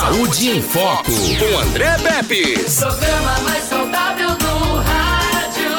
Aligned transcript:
Saúde 0.00 0.48
em 0.48 0.62
Foco, 0.62 1.12
com 1.12 1.58
André 1.58 1.98
Pepe. 1.98 2.54
Programa 2.54 3.38
mais 3.40 3.64
saudável 3.64 4.28
do 4.30 4.76
rádio. 4.76 5.70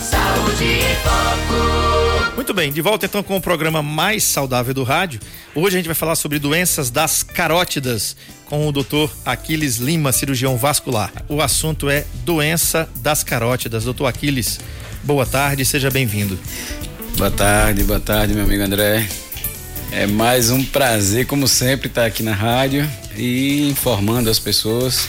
Saúde 0.00 0.64
em 0.64 0.94
Foco. 1.02 2.36
Muito 2.36 2.54
bem, 2.54 2.70
de 2.72 2.80
volta 2.80 3.06
então 3.06 3.24
com 3.24 3.36
o 3.36 3.40
programa 3.40 3.82
mais 3.82 4.22
saudável 4.22 4.72
do 4.72 4.84
rádio. 4.84 5.18
Hoje 5.52 5.76
a 5.76 5.78
gente 5.80 5.86
vai 5.86 5.96
falar 5.96 6.14
sobre 6.14 6.38
doenças 6.38 6.92
das 6.92 7.24
carótidas 7.24 8.16
com 8.44 8.68
o 8.68 8.70
doutor 8.70 9.12
Aquiles 9.26 9.78
Lima, 9.78 10.12
cirurgião 10.12 10.56
vascular. 10.56 11.12
O 11.28 11.42
assunto 11.42 11.90
é 11.90 12.06
doença 12.24 12.88
das 13.02 13.24
carótidas. 13.24 13.82
Doutor 13.82 14.06
Aquiles, 14.06 14.60
boa 15.02 15.26
tarde, 15.26 15.64
seja 15.64 15.90
bem-vindo. 15.90 16.38
Boa 17.18 17.32
tarde, 17.32 17.82
boa 17.82 18.00
tarde, 18.00 18.32
meu 18.32 18.44
amigo 18.44 18.62
André. 18.62 19.08
É 19.92 20.06
mais 20.06 20.50
um 20.50 20.64
prazer, 20.64 21.26
como 21.26 21.48
sempre, 21.48 21.88
estar 21.88 22.06
aqui 22.06 22.22
na 22.22 22.32
rádio 22.32 22.88
e 23.16 23.68
informando 23.68 24.30
as 24.30 24.38
pessoas 24.38 25.08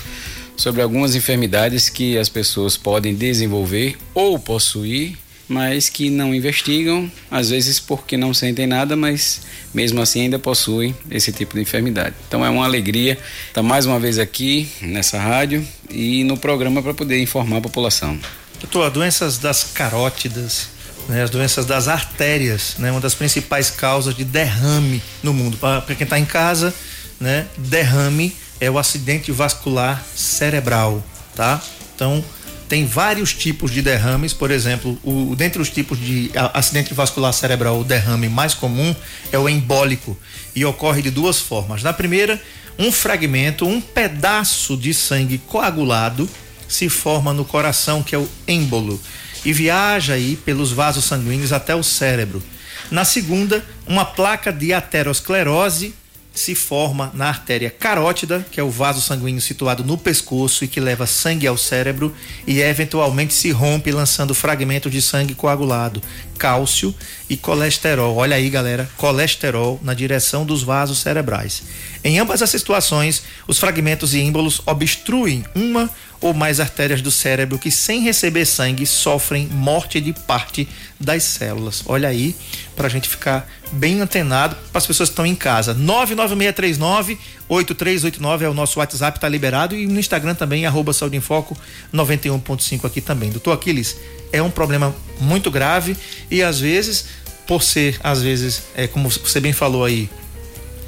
sobre 0.58 0.82
algumas 0.82 1.16
enfermidades 1.16 1.88
que 1.88 2.18
as 2.18 2.28
pessoas 2.28 2.78
podem 2.78 3.14
desenvolver 3.14 3.96
ou 4.14 4.40
possuir, 4.40 5.16
mas 5.48 5.88
que 5.88 6.10
não 6.10 6.34
investigam, 6.34 7.12
às 7.30 7.52
vezes 7.52 7.80
porque 7.80 8.18
não 8.18 8.34
sentem 8.34 8.66
nada, 8.66 8.96
mas 8.96 9.42
mesmo 9.72 10.02
assim 10.02 10.22
ainda 10.22 10.40
possuem 10.40 10.96
esse 11.12 11.32
tipo 11.32 11.56
de 11.56 11.62
enfermidade. 11.62 12.16
Então 12.28 12.44
é 12.44 12.50
uma 12.50 12.66
alegria 12.66 13.20
estar 13.48 13.62
mais 13.62 13.86
uma 13.86 14.00
vez 14.00 14.18
aqui 14.18 14.68
nessa 14.82 15.20
rádio 15.20 15.66
e 15.92 16.24
no 16.24 16.38
programa 16.38 16.82
para 16.82 16.94
poder 16.94 17.22
informar 17.22 17.58
a 17.58 17.62
população. 17.62 18.20
Doutor, 18.60 18.90
doenças 18.90 19.38
das 19.38 19.64
carótidas, 19.64 20.70
né, 21.12 21.24
as 21.24 21.30
doenças 21.30 21.66
das 21.66 21.90
artérias, 21.90 22.76
né, 22.80 22.90
uma 22.90 23.02
das 23.02 23.14
principais 23.14 23.70
causas 23.70 24.16
de 24.16 24.24
derrame 24.24 25.02
no 25.22 25.34
mundo. 25.34 25.58
Para 25.58 25.82
quem 25.94 26.06
está 26.06 26.18
em 26.18 26.26
casa, 26.26 26.74
né, 27.20 27.46
derrame 27.58 28.34
é 28.62 28.72
o 28.72 28.80
acidente 28.80 29.30
vascular 29.30 30.02
cerebral, 30.16 31.04
tá? 31.36 31.62
Então 31.94 32.24
tem 32.70 32.86
vários 32.86 33.34
tipos 33.34 33.72
de 33.72 33.82
derrames, 33.82 34.32
por 34.32 34.50
exemplo, 34.50 34.98
o, 35.04 35.36
dentre 35.36 35.62
os 35.62 35.70
tipos 35.70 36.00
de 36.00 36.32
acidente 36.54 36.94
vascular 36.94 37.34
cerebral, 37.34 37.82
o 37.82 37.84
derrame 37.84 38.30
mais 38.30 38.54
comum 38.54 38.96
é 39.34 39.38
o 39.38 39.50
embólico 39.50 40.18
e 40.56 40.64
ocorre 40.64 41.02
de 41.02 41.12
duas 41.12 41.40
formas. 41.40 41.84
Na 41.84 41.92
primeira, 41.92 42.42
um 42.80 42.90
fragmento, 42.90 43.68
um 43.68 43.82
pedaço 43.82 44.78
de 44.78 44.94
sangue 44.94 45.38
coagulado 45.40 46.30
se 46.70 46.88
forma 46.88 47.34
no 47.34 47.44
coração, 47.44 48.02
que 48.02 48.16
é 48.16 48.18
o 48.18 48.30
êmbolo 48.48 48.98
e 49.44 49.54
viaja 49.54 50.14
aí 50.14 50.36
pelos 50.36 50.72
vasos 50.72 51.06
sanguíneos 51.06 51.54
até 51.54 51.76
o 51.76 51.84
cérebro. 51.84 52.42
Na 52.90 53.06
segunda, 53.06 53.64
uma 53.88 54.06
placa 54.06 54.52
de 54.52 54.74
aterosclerose 54.74 55.94
se 56.34 56.56
forma 56.56 57.12
na 57.14 57.28
artéria 57.28 57.70
carótida, 57.70 58.46
que 58.50 58.60
é 58.60 58.64
o 58.64 58.70
vaso 58.70 59.02
sanguíneo 59.02 59.42
situado 59.42 59.84
no 59.84 59.98
pescoço 59.98 60.64
e 60.64 60.68
que 60.68 60.80
leva 60.80 61.06
sangue 61.06 61.46
ao 61.46 61.58
cérebro, 61.58 62.16
e 62.48 62.62
eventualmente 62.62 63.34
se 63.34 63.52
rompe 63.52 63.92
lançando 63.92 64.34
fragmentos 64.34 64.92
de 64.92 65.02
sangue 65.02 65.36
coagulado, 65.36 66.02
cálcio 66.38 66.96
e 67.30 67.36
colesterol. 67.36 68.16
Olha 68.16 68.38
aí, 68.38 68.50
galera, 68.50 68.90
colesterol 68.98 69.80
na 69.84 69.94
direção 69.94 70.46
dos 70.46 70.64
vasos 70.64 71.00
cerebrais. 71.00 71.64
Em 72.04 72.18
ambas 72.18 72.42
essas 72.42 72.62
situações, 72.62 73.24
os 73.48 73.60
fragmentos 73.60 74.14
e 74.14 74.20
ímbolos 74.20 74.62
obstruem 74.66 75.44
uma 75.54 75.90
ou 76.22 76.34
mais 76.34 76.60
artérias 76.60 77.02
do 77.02 77.10
cérebro 77.10 77.58
que, 77.58 77.72
sem 77.72 78.02
receber 78.02 78.46
sangue, 78.46 78.86
sofrem 78.86 79.48
morte 79.48 80.00
de 80.00 80.14
parte 80.14 80.68
das 81.00 81.24
células. 81.24 81.84
Olha 81.88 82.08
aí, 82.08 82.36
para 82.76 82.88
a 82.88 82.90
gente 82.90 83.10
ficar 83.10 83.50
bem 83.72 84.02
antenado 84.02 84.56
para 84.72 84.78
as 84.78 84.86
pessoas 84.86 85.10
que 85.10 85.14
estão 85.14 85.26
em 85.26 85.36
casa. 85.36 85.74
99639 85.74 87.18
8389 87.50 88.46
é 88.46 88.50
o 88.50 88.54
nosso 88.54 88.80
WhatsApp, 88.80 89.20
tá 89.20 89.28
liberado 89.28 89.76
e 89.76 89.86
no 89.86 90.00
Instagram 90.00 90.36
também, 90.36 90.66
arroba 90.66 90.94
Saúde 90.94 91.18
em 91.18 91.22
Foco 91.22 91.58
91.5 91.94 92.86
aqui 92.86 93.02
também. 93.02 93.30
Doutor 93.30 93.54
Aquiles, 93.54 93.98
é 94.32 94.42
um 94.42 94.50
problema 94.50 94.96
muito 95.20 95.52
grave 95.52 95.98
e 96.30 96.42
às 96.42 96.60
vezes, 96.60 97.06
por 97.48 97.62
ser, 97.62 98.00
às 98.04 98.22
vezes, 98.22 98.64
é, 98.76 98.88
como 98.88 99.10
você 99.10 99.40
bem 99.40 99.52
falou 99.52 99.84
aí, 99.84 100.10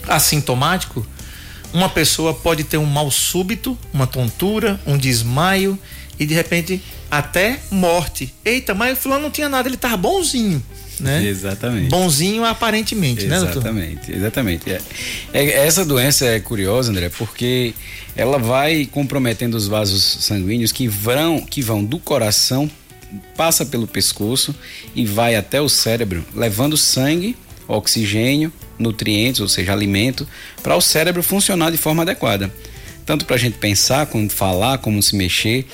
assintomático, 0.07 1.05
uma 1.73 1.89
pessoa 1.89 2.33
pode 2.33 2.63
ter 2.63 2.77
um 2.77 2.85
mal 2.85 3.09
súbito, 3.09 3.77
uma 3.91 4.05
tontura, 4.05 4.79
um 4.85 4.97
desmaio 4.97 5.77
e 6.19 6.25
de 6.25 6.33
repente 6.33 6.81
até 7.09 7.59
morte. 7.71 8.33
Eita, 8.45 8.73
mas 8.73 8.97
o 8.97 9.01
fulano 9.01 9.23
não 9.23 9.31
tinha 9.31 9.49
nada, 9.49 9.67
ele 9.67 9.77
tava 9.77 9.97
bonzinho. 9.97 10.63
Né? 10.99 11.25
Exatamente. 11.25 11.89
Bonzinho 11.89 12.45
aparentemente, 12.45 13.25
exatamente, 13.25 13.45
né, 13.45 13.51
doutor? 13.51 13.69
Exatamente, 13.69 14.11
exatamente. 14.11 14.71
É, 14.71 14.81
é, 15.33 15.65
essa 15.65 15.83
doença 15.83 16.25
é 16.25 16.39
curiosa, 16.39 16.91
André, 16.91 17.09
porque 17.09 17.73
ela 18.15 18.37
vai 18.37 18.85
comprometendo 18.85 19.55
os 19.55 19.67
vasos 19.67 20.03
sanguíneos 20.21 20.71
que 20.71 20.87
vão, 20.87 21.41
que 21.41 21.61
vão 21.61 21.83
do 21.83 21.97
coração, 21.97 22.69
passa 23.35 23.65
pelo 23.65 23.87
pescoço 23.87 24.55
e 24.95 25.05
vai 25.05 25.35
até 25.35 25.59
o 25.59 25.67
cérebro, 25.67 26.23
levando 26.35 26.77
sangue, 26.77 27.35
oxigênio 27.67 28.53
nutrientes, 28.77 29.41
ou 29.41 29.47
seja, 29.47 29.71
alimento, 29.71 30.27
para 30.61 30.75
o 30.75 30.81
cérebro 30.81 31.23
funcionar 31.23 31.71
de 31.71 31.77
forma 31.77 32.03
adequada. 32.03 32.53
Tanto 33.05 33.25
para 33.25 33.35
a 33.35 33.39
gente 33.39 33.57
pensar, 33.57 34.05
como 34.05 34.29
falar, 34.29 34.77
como 34.77 35.01
se 35.03 35.15
mexer. 35.15 35.65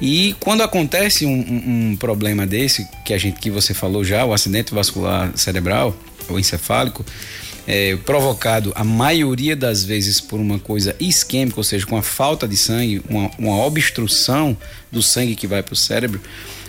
E 0.00 0.34
quando 0.40 0.62
acontece 0.62 1.24
um, 1.24 1.30
um, 1.30 1.90
um 1.90 1.96
problema 1.96 2.44
desse, 2.44 2.88
que 3.04 3.14
a 3.14 3.18
gente 3.18 3.38
que 3.38 3.50
você 3.50 3.72
falou 3.72 4.02
já, 4.02 4.24
o 4.24 4.32
acidente 4.32 4.74
vascular 4.74 5.30
cerebral 5.36 5.96
ou 6.28 6.40
encefálico, 6.40 7.04
é, 7.66 7.96
provocado 7.96 8.72
a 8.74 8.82
maioria 8.82 9.54
das 9.54 9.84
vezes 9.84 10.20
por 10.20 10.40
uma 10.40 10.58
coisa 10.58 10.96
isquêmica, 10.98 11.60
ou 11.60 11.64
seja, 11.64 11.86
com 11.86 11.96
a 11.96 12.02
falta 12.02 12.48
de 12.48 12.56
sangue, 12.56 13.00
uma, 13.08 13.30
uma 13.38 13.64
obstrução 13.64 14.56
do 14.90 15.02
sangue 15.02 15.36
que 15.36 15.46
vai 15.46 15.62
para 15.62 15.74
o 15.74 15.76
cérebro. 15.76 16.20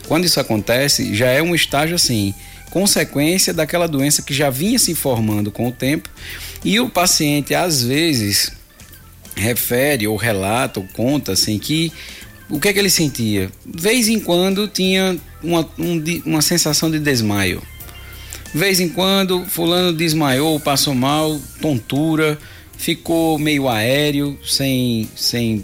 Quando 0.07 0.25
isso 0.25 0.39
acontece, 0.39 1.15
já 1.15 1.27
é 1.27 1.41
um 1.41 1.55
estágio 1.55 1.95
assim 1.95 2.33
consequência 2.73 3.53
daquela 3.53 3.87
doença 3.87 4.23
que 4.23 4.33
já 4.33 4.49
vinha 4.49 4.79
se 4.79 4.95
formando 4.95 5.51
com 5.51 5.67
o 5.67 5.71
tempo 5.71 6.09
e 6.65 6.79
o 6.79 6.89
paciente 6.89 7.53
às 7.53 7.83
vezes 7.83 8.51
refere 9.35 10.07
ou 10.07 10.15
relata 10.15 10.79
ou 10.79 10.87
conta 10.91 11.33
assim 11.33 11.59
que 11.59 11.93
o 12.49 12.59
que 12.59 12.69
é 12.69 12.73
que 12.73 12.79
ele 12.79 12.89
sentia? 12.89 13.51
Vez 13.63 14.07
em 14.07 14.19
quando 14.19 14.67
tinha 14.67 15.15
uma, 15.43 15.69
um, 15.77 16.03
uma 16.25 16.41
sensação 16.41 16.89
de 16.89 16.97
desmaio. 16.97 17.61
De 18.51 18.59
vez 18.59 18.79
em 18.79 18.89
quando 18.89 19.45
fulano 19.45 19.93
desmaiou, 19.93 20.59
passou 20.59 20.95
mal, 20.95 21.39
tontura, 21.61 22.39
ficou 22.75 23.37
meio 23.37 23.69
aéreo, 23.69 24.37
sem, 24.43 25.07
sem, 25.15 25.63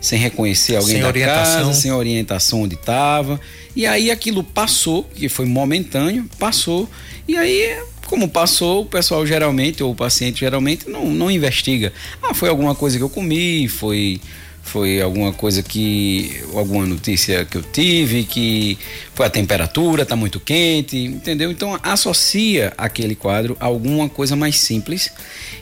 sem 0.00 0.18
reconhecer 0.18 0.76
alguém 0.76 0.94
sem 0.94 1.02
da 1.02 1.08
orientação. 1.08 1.66
casa, 1.66 1.74
sem 1.74 1.92
orientação 1.92 2.62
onde 2.62 2.74
estava. 2.74 3.40
E 3.74 3.86
aí 3.86 4.10
aquilo 4.10 4.42
passou, 4.42 5.04
que 5.04 5.28
foi 5.28 5.46
momentâneo, 5.46 6.28
passou. 6.38 6.88
E 7.26 7.36
aí, 7.36 7.78
como 8.06 8.28
passou, 8.28 8.82
o 8.82 8.86
pessoal 8.86 9.26
geralmente, 9.26 9.82
ou 9.82 9.92
o 9.92 9.94
paciente 9.94 10.40
geralmente, 10.40 10.88
não, 10.88 11.06
não 11.06 11.30
investiga. 11.30 11.92
Ah, 12.22 12.32
foi 12.32 12.48
alguma 12.48 12.74
coisa 12.74 12.96
que 12.96 13.02
eu 13.02 13.10
comi, 13.10 13.68
foi 13.68 14.20
foi 14.68 15.00
alguma 15.00 15.32
coisa 15.32 15.62
que 15.62 16.42
alguma 16.52 16.84
notícia 16.84 17.42
que 17.46 17.56
eu 17.56 17.62
tive 17.62 18.24
que 18.24 18.76
foi 19.14 19.24
a 19.24 19.30
temperatura 19.30 20.04
tá 20.04 20.14
muito 20.14 20.38
quente 20.38 20.98
entendeu 20.98 21.50
então 21.50 21.80
associa 21.82 22.74
aquele 22.76 23.14
quadro 23.14 23.56
a 23.58 23.64
alguma 23.64 24.10
coisa 24.10 24.36
mais 24.36 24.60
simples 24.60 25.10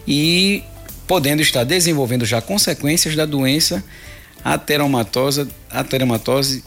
e 0.08 0.64
podendo 1.06 1.40
estar 1.40 1.62
desenvolvendo 1.62 2.24
já 2.24 2.40
consequências 2.40 3.14
da 3.14 3.24
doença 3.24 3.84
ateromatose 4.44 5.48
ateromatose 5.70 6.62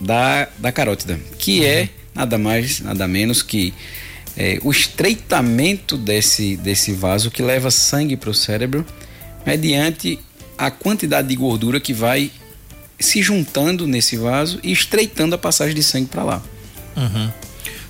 da, 0.00 0.48
da 0.58 0.70
carótida, 0.70 1.18
que 1.38 1.60
uhum. 1.60 1.66
é 1.66 1.88
nada 2.14 2.38
mais, 2.38 2.80
nada 2.80 3.08
menos 3.08 3.42
que 3.42 3.72
é, 4.36 4.58
o 4.62 4.70
estreitamento 4.70 5.96
desse, 5.96 6.56
desse 6.56 6.92
vaso 6.92 7.30
que 7.30 7.42
leva 7.42 7.70
sangue 7.70 8.16
para 8.16 8.30
o 8.30 8.34
cérebro 8.34 8.84
mediante 9.44 10.18
a 10.56 10.70
quantidade 10.70 11.28
de 11.28 11.36
gordura 11.36 11.80
que 11.80 11.92
vai 11.92 12.30
se 12.98 13.22
juntando 13.22 13.86
nesse 13.86 14.16
vaso 14.16 14.60
e 14.62 14.72
estreitando 14.72 15.34
a 15.34 15.38
passagem 15.38 15.74
de 15.74 15.82
sangue 15.82 16.06
para 16.06 16.22
lá. 16.22 16.42
Uhum. 16.96 17.30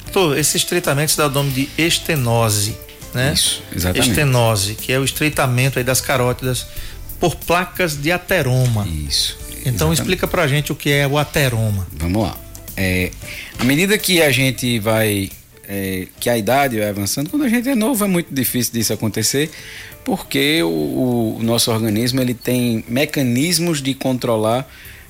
Doutor, 0.05 0.39
esse 0.39 0.57
estreitamento 0.57 1.13
se 1.13 1.19
dá 1.19 1.27
o 1.27 1.31
nome 1.31 1.51
de 1.51 1.69
estenose, 1.77 2.77
né? 3.15 3.33
Isso, 3.35 3.63
exatamente. 3.75 4.11
Estenose, 4.11 4.75
que 4.75 4.93
é 4.93 4.99
o 4.99 5.05
estreitamento 5.05 5.79
aí 5.79 5.85
das 5.85 6.01
carótidas 6.01 6.67
por 7.23 7.37
placas 7.37 7.97
de 7.97 8.11
ateroma. 8.11 8.85
Isso. 8.85 9.39
Então 9.61 9.69
Exatamente. 9.69 10.01
explica 10.01 10.27
pra 10.27 10.49
gente 10.49 10.73
o 10.73 10.75
que 10.75 10.91
é 10.91 11.07
o 11.07 11.17
ateroma. 11.17 11.87
Vamos 11.93 12.21
lá. 12.21 12.37
É, 12.77 13.13
à 13.61 13.63
medida 13.63 13.97
que 13.97 14.21
a 14.21 14.33
gente 14.33 14.81
vai, 14.81 15.31
é, 15.69 16.09
que 16.19 16.29
a 16.29 16.37
idade 16.37 16.81
vai 16.81 16.89
avançando, 16.89 17.31
quando 17.31 17.45
a 17.45 17.49
gente 17.49 17.69
é 17.69 17.77
novo 17.77 18.05
é 18.05 18.09
muito 18.09 18.35
difícil 18.35 18.73
disso 18.73 18.93
acontecer, 18.93 19.53
porque 20.05 20.65
o, 20.65 21.37
o 21.39 21.43
nosso 21.45 21.71
organismo 21.71 22.21
ele 22.21 22.35
tem 22.35 22.85
mecanismos 22.89 23.81
de 23.81 23.95
controlar 23.95 24.69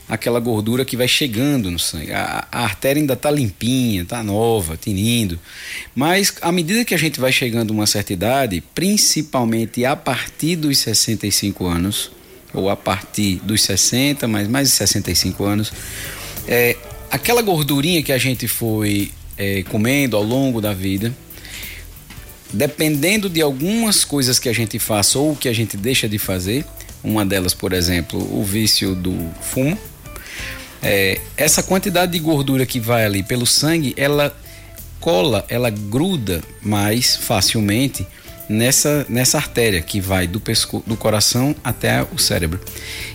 aquela 0.09 0.41
gordura 0.41 0.85
que 0.85 0.97
vai 0.97 1.09
chegando 1.09 1.71
no 1.71 1.79
sangue. 1.79 2.13
A, 2.13 2.47
a 2.51 2.65
artéria 2.65 3.01
ainda 3.01 3.15
está 3.15 3.31
limpinha, 3.31 4.03
está 4.03 4.23
nova, 4.23 4.77
tinindo. 4.77 5.39
Mas 5.95 6.35
à 6.41 6.53
medida 6.53 6.85
que 6.85 6.95
a 6.95 6.99
gente 6.99 7.21
vai 7.21 7.33
chegando 7.33 7.71
a 7.71 7.75
uma 7.75 7.87
certa 7.87 8.13
idade, 8.13 8.63
principalmente 8.75 9.85
a 9.85 9.97
partir 9.97 10.57
dos 10.57 10.79
65 10.79 11.67
anos, 11.67 12.11
ou 12.53 12.69
a 12.69 12.77
partir 12.77 13.37
dos 13.37 13.63
60, 13.63 14.29
mas 14.29 14.49
mais 14.49 14.69
de 14.69 14.75
65 14.75 15.45
anos, 15.45 15.73
é, 16.47 16.77
aquela 17.11 17.43
gordurinha 17.43 18.03
que 18.03 18.13
a 18.13 18.19
gente 18.19 18.47
foi 18.47 19.11
é, 19.37 19.63
comendo 19.65 20.17
ao 20.17 20.23
longo 20.23 20.61
da 20.61 20.75
vida, 20.75 21.15
dependendo 22.53 23.31
de 23.31 23.41
algumas 23.41 24.05
coisas 24.05 24.39
que 24.39 24.49
a 24.49 24.53
gente 24.53 24.79
faça 24.79 25.19
ou 25.19 25.35
que 25.35 25.49
a 25.49 25.53
gente 25.53 25.77
deixa 25.77 26.09
de 26.09 26.19
fazer, 26.19 26.65
uma 27.03 27.25
delas, 27.25 27.55
por 27.55 27.73
exemplo, 27.73 28.19
o 28.39 28.45
vício 28.45 28.95
do 28.95 29.17
fumo, 29.41 29.79
é, 30.83 31.21
essa 31.37 31.63
quantidade 31.63 32.13
de 32.13 32.19
gordura 32.19 32.67
que 32.67 32.81
vai 32.81 33.05
ali 33.05 33.23
pelo 33.23 33.47
sangue, 33.47 33.95
ela 33.97 34.37
cola, 35.01 35.45
ela 35.49 35.71
gruda 35.71 36.43
mais 36.63 37.17
facilmente 37.17 38.07
nessa, 38.49 39.07
nessa 39.09 39.39
artéria 39.39 39.81
que 39.81 40.01
vai 40.01 40.27
do, 40.27 40.39
pesco, 40.41 40.83
do 40.87 40.97
coração 40.97 41.55
até 41.63 42.03
o 42.03 42.19
cérebro. 42.19 42.61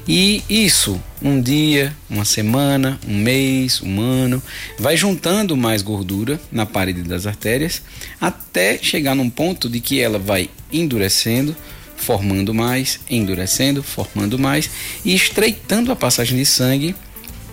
E 0.08 0.44
isso, 0.50 1.02
um 1.22 1.42
dia, 1.42 1.96
uma 2.10 2.26
semana, 2.26 3.00
um 3.08 3.18
mês, 3.18 3.82
um 3.82 4.02
ano, 4.02 4.42
vai 4.80 4.98
juntando 4.98 5.56
mais 5.56 5.82
gordura 5.82 6.40
na 6.52 6.66
parede 6.66 7.04
das 7.04 7.28
artérias 7.28 7.82
até 8.20 8.78
chegar 8.78 9.16
num 9.16 9.30
ponto 9.30 9.70
de 9.70 9.80
que 9.80 10.00
ela 10.00 10.18
vai 10.18 10.50
endurecendo, 10.72 11.56
formando 11.96 12.54
mais, 12.54 13.00
endurecendo, 13.10 13.84
formando 13.84 14.38
mais 14.40 14.70
e 15.04 15.14
estreitando 15.14 15.92
a 15.92 15.96
passagem 15.96 16.38
de 16.38 16.46
sangue 16.46 16.96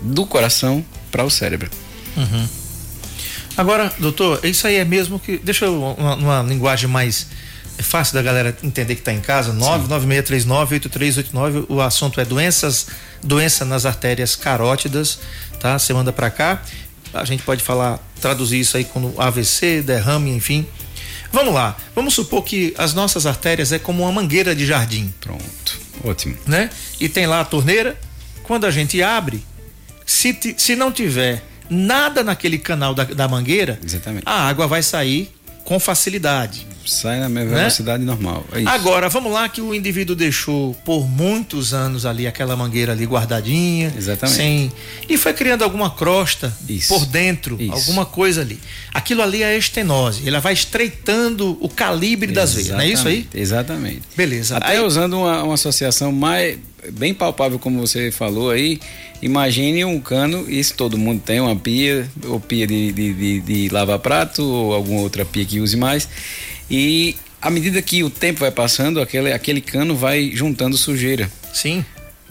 do 0.03 0.27
coração 0.27 0.85
para 1.11 1.25
o 1.25 1.31
cérebro. 1.31 1.71
Uhum. 2.17 2.49
Agora, 3.57 3.93
doutor, 3.99 4.41
isso 4.45 4.67
aí 4.67 4.77
é 4.77 4.85
mesmo 4.85 5.19
que. 5.19 5.39
Deixa 5.39 5.65
eu 5.67 5.95
uma, 5.97 6.17
uma 6.17 6.43
linguagem 6.43 6.89
mais 6.89 7.29
fácil 7.79 8.15
da 8.15 8.23
galera 8.23 8.57
entender 8.63 8.95
que 8.95 9.01
está 9.01 9.13
em 9.13 9.21
casa. 9.21 9.53
996398389. 9.55 11.67
O 11.69 11.81
assunto 11.81 12.21
é 12.21 12.25
doenças, 12.25 12.87
doença 13.23 13.65
nas 13.65 13.87
artérias 13.87 14.37
carótidas, 14.37 15.19
tá? 15.61 15.79
Você 15.79 15.93
manda 15.93 16.13
para 16.13 16.31
cá. 16.31 16.63
A 17.13 17.25
gente 17.25 17.43
pode 17.45 17.63
falar, 17.63 18.01
traduzir 18.21 18.59
isso 18.59 18.77
aí 18.77 18.85
como 18.85 19.15
AVC, 19.17 19.83
derrame, 19.83 20.33
enfim. 20.33 20.67
Vamos 21.33 21.55
lá. 21.55 21.77
Vamos 21.95 22.15
supor 22.15 22.43
que 22.43 22.75
as 22.77 22.93
nossas 22.93 23.25
artérias 23.25 23.71
é 23.73 23.79
como 23.79 24.03
uma 24.03 24.11
mangueira 24.11 24.53
de 24.55 24.67
jardim. 24.67 25.15
Pronto. 25.21 25.79
Ótimo. 26.05 26.37
Né? 26.47 26.71
E 27.01 27.09
tem 27.09 27.27
lá 27.27 27.41
a 27.41 27.45
torneira. 27.45 27.97
Quando 28.43 28.67
a 28.67 28.71
gente 28.71 29.03
abre, 29.03 29.43
se, 30.05 30.55
se 30.57 30.77
não 30.77 30.93
tiver 30.93 31.43
nada 31.69 32.23
naquele 32.23 32.59
canal 32.59 32.95
da, 32.95 33.05
da 33.05 33.29
mangueira, 33.29 33.79
Exatamente. 33.85 34.25
a 34.27 34.49
água 34.49 34.67
vai 34.67 34.83
sair 34.83 35.31
com 35.65 35.81
facilidade. 35.81 36.67
Sai 36.87 37.19
na 37.19 37.29
mesma 37.31 37.53
né? 37.53 37.59
velocidade 37.61 38.05
normal. 38.05 38.45
É 38.53 38.63
Agora, 38.67 39.09
vamos 39.09 39.33
lá 39.33 39.49
que 39.49 39.63
o 39.63 39.75
indivíduo 39.75 40.15
deixou 40.15 40.75
por 40.85 41.09
muitos 41.09 41.73
anos 41.73 42.05
ali 42.05 42.27
aquela 42.27 42.55
mangueira 42.55 42.93
ali 42.93 43.07
guardadinha. 43.07 43.93
Exatamente. 43.97 44.37
Sem, 44.37 44.73
e 45.09 45.17
foi 45.17 45.33
criando 45.33 45.65
alguma 45.65 45.91
crosta 45.91 46.55
Isso. 46.69 46.93
por 46.93 47.07
dentro, 47.07 47.57
Isso. 47.59 47.73
alguma 47.73 48.05
coisa 48.05 48.43
ali. 48.43 48.61
Aquilo 48.93 49.23
ali 49.23 49.43
é 49.43 49.57
estenose. 49.57 50.29
Ela 50.29 50.41
vai 50.41 50.53
estreitando 50.53 51.57
o 51.59 51.69
calibre 51.71 52.33
das 52.33 52.53
veias, 52.53 52.69
não 52.69 52.81
é 52.81 52.89
isso 52.89 53.09
aí? 53.09 53.27
Exatamente. 53.35 54.03
Beleza. 54.15 54.59
Até 54.59 54.77
aí... 54.77 54.81
usando 54.81 55.15
uma, 55.15 55.43
uma 55.43 55.55
associação 55.55 56.13
mais 56.13 56.59
bem 56.93 57.15
palpável, 57.15 57.59
como 57.59 57.81
você 57.81 58.11
falou 58.11 58.51
aí, 58.51 58.81
imagine 59.23 59.85
um 59.85 60.01
cano, 60.01 60.45
isso 60.49 60.75
todo 60.75 60.99
mundo 60.99 61.23
tem, 61.25 61.41
uma 61.41 61.57
pia, 61.57 62.09
ou 62.27 62.41
pia 62.41 62.67
de, 62.67 62.93
de, 62.93 63.15
de, 63.15 63.41
de 63.41 63.69
lavar 63.69 63.99
prato, 63.99 64.43
ou 64.43 64.75
alguma 64.75 65.01
outra 65.01 65.25
pia 65.25 65.45
que 65.45 65.61
use 65.61 65.77
mais. 65.77 66.09
E 66.71 67.17
à 67.41 67.51
medida 67.51 67.81
que 67.83 68.03
o 68.03 68.11
tempo 68.11 68.41
vai 68.41 68.51
passando, 68.51 69.01
aquele, 69.01 69.33
aquele 69.33 69.61
cano 69.61 69.95
vai 69.95 70.31
juntando 70.33 70.77
sujeira. 70.77 71.31
Sim. 71.53 71.85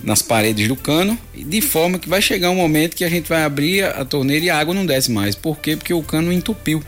Nas 0.04 0.22
paredes 0.22 0.68
do 0.68 0.76
cano, 0.76 1.18
de 1.36 1.62
forma 1.62 2.00
que 2.00 2.10
vai 2.10 2.22
chegar 2.22 2.50
um 2.50 2.56
momento 2.56 2.96
que 2.96 3.06
a 3.06 3.10
gente 3.10 3.30
vai 3.30 3.44
abrir 3.44 3.86
a 3.86 4.04
torneira 4.04 4.46
e 4.46 4.50
a 4.50 4.58
água 4.58 4.74
não 4.74 4.86
desce 4.86 5.12
mais. 5.12 5.36
Por 5.36 5.60
quê? 5.60 5.78
Porque 5.78 5.94
o 5.94 6.02
cano 6.02 6.34
entupiu. 6.34 6.84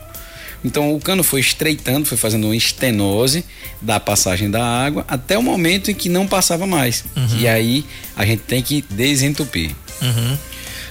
Então 0.66 0.94
o 0.94 1.00
cano 1.00 1.22
foi 1.22 1.40
estreitando, 1.40 2.04
foi 2.04 2.18
fazendo 2.18 2.48
uma 2.48 2.56
estenose 2.56 3.44
da 3.80 4.00
passagem 4.00 4.50
da 4.50 4.64
água 4.64 5.04
até 5.06 5.38
o 5.38 5.42
momento 5.42 5.90
em 5.90 5.94
que 5.94 6.08
não 6.08 6.26
passava 6.26 6.66
mais. 6.66 7.04
Uhum. 7.16 7.38
E 7.38 7.46
aí 7.46 7.86
a 8.16 8.26
gente 8.26 8.40
tem 8.40 8.60
que 8.60 8.84
desentupir. 8.90 9.70
Uhum. 10.02 10.36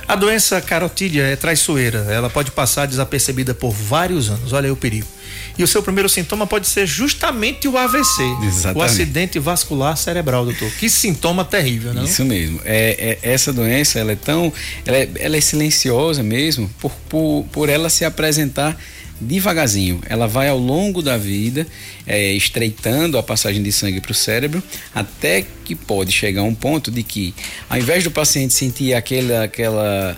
A 0.08 0.16
doença 0.16 0.62
carotídea 0.62 1.24
é 1.24 1.36
traiçoeira, 1.36 2.06
ela 2.10 2.30
pode 2.30 2.52
passar 2.52 2.86
desapercebida 2.86 3.56
por 3.56 3.72
vários 3.72 4.30
anos, 4.30 4.54
olha 4.54 4.68
aí 4.68 4.72
o 4.72 4.76
perigo. 4.76 5.08
E 5.58 5.64
o 5.64 5.68
seu 5.68 5.82
primeiro 5.82 6.08
sintoma 6.08 6.46
pode 6.46 6.68
ser 6.68 6.86
justamente 6.86 7.68
o 7.68 7.76
AVC, 7.76 8.22
Exatamente. 8.46 8.78
o 8.78 8.82
acidente 8.84 9.40
vascular 9.40 9.98
cerebral, 9.98 10.46
doutor. 10.46 10.70
Que 10.72 10.90
sintoma 10.90 11.44
terrível, 11.44 11.94
não? 11.94 12.04
Isso 12.04 12.24
mesmo. 12.24 12.62
É, 12.64 13.18
é 13.24 13.34
essa 13.34 13.52
doença, 13.52 13.98
ela 13.98 14.12
é 14.12 14.16
tão, 14.16 14.54
ela 14.86 14.98
é, 14.98 15.10
ela 15.16 15.38
é 15.38 15.42
silenciosa 15.42 16.22
mesmo, 16.22 16.70
por, 16.80 16.92
por, 17.10 17.46
por 17.52 17.70
ela 17.70 17.90
se 17.90 18.06
apresentar 18.06 18.78
devagarzinho. 19.20 20.02
Ela 20.08 20.28
vai 20.28 20.50
ao 20.50 20.58
longo 20.58 21.02
da 21.02 21.18
vida 21.18 21.66
é, 22.06 22.34
estreitando 22.34 23.18
a 23.18 23.24
passagem 23.24 23.62
de 23.64 23.72
sangue 23.72 24.02
para 24.02 24.12
o 24.12 24.16
cérebro, 24.16 24.62
até 24.94 25.46
que 25.64 25.76
pode 25.76 26.12
chegar 26.12 26.42
a 26.42 26.44
um 26.44 26.56
ponto 26.56 26.92
de 26.92 27.04
que, 27.04 27.34
ao 27.70 27.78
invés 27.78 28.04
do 28.04 28.12
paciente 28.12 28.54
sentir 28.54 28.94
aquela, 28.94 29.44
aquela, 29.44 30.18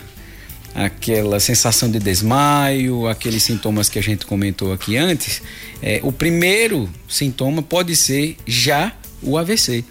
aquela 0.73 1.39
sensação 1.39 1.89
de 1.89 1.99
desmaio, 1.99 3.07
aqueles 3.07 3.43
sintomas 3.43 3.89
que 3.89 3.99
a 3.99 4.03
gente 4.03 4.25
comentou 4.25 4.73
aqui 4.73 4.97
antes, 4.97 5.41
é, 5.81 5.99
o 6.03 6.11
primeiro 6.11 6.89
sintoma 7.07 7.61
pode 7.61 7.95
ser 7.95 8.35
já 8.45 8.93
o 9.21 9.37
AVC 9.37 9.83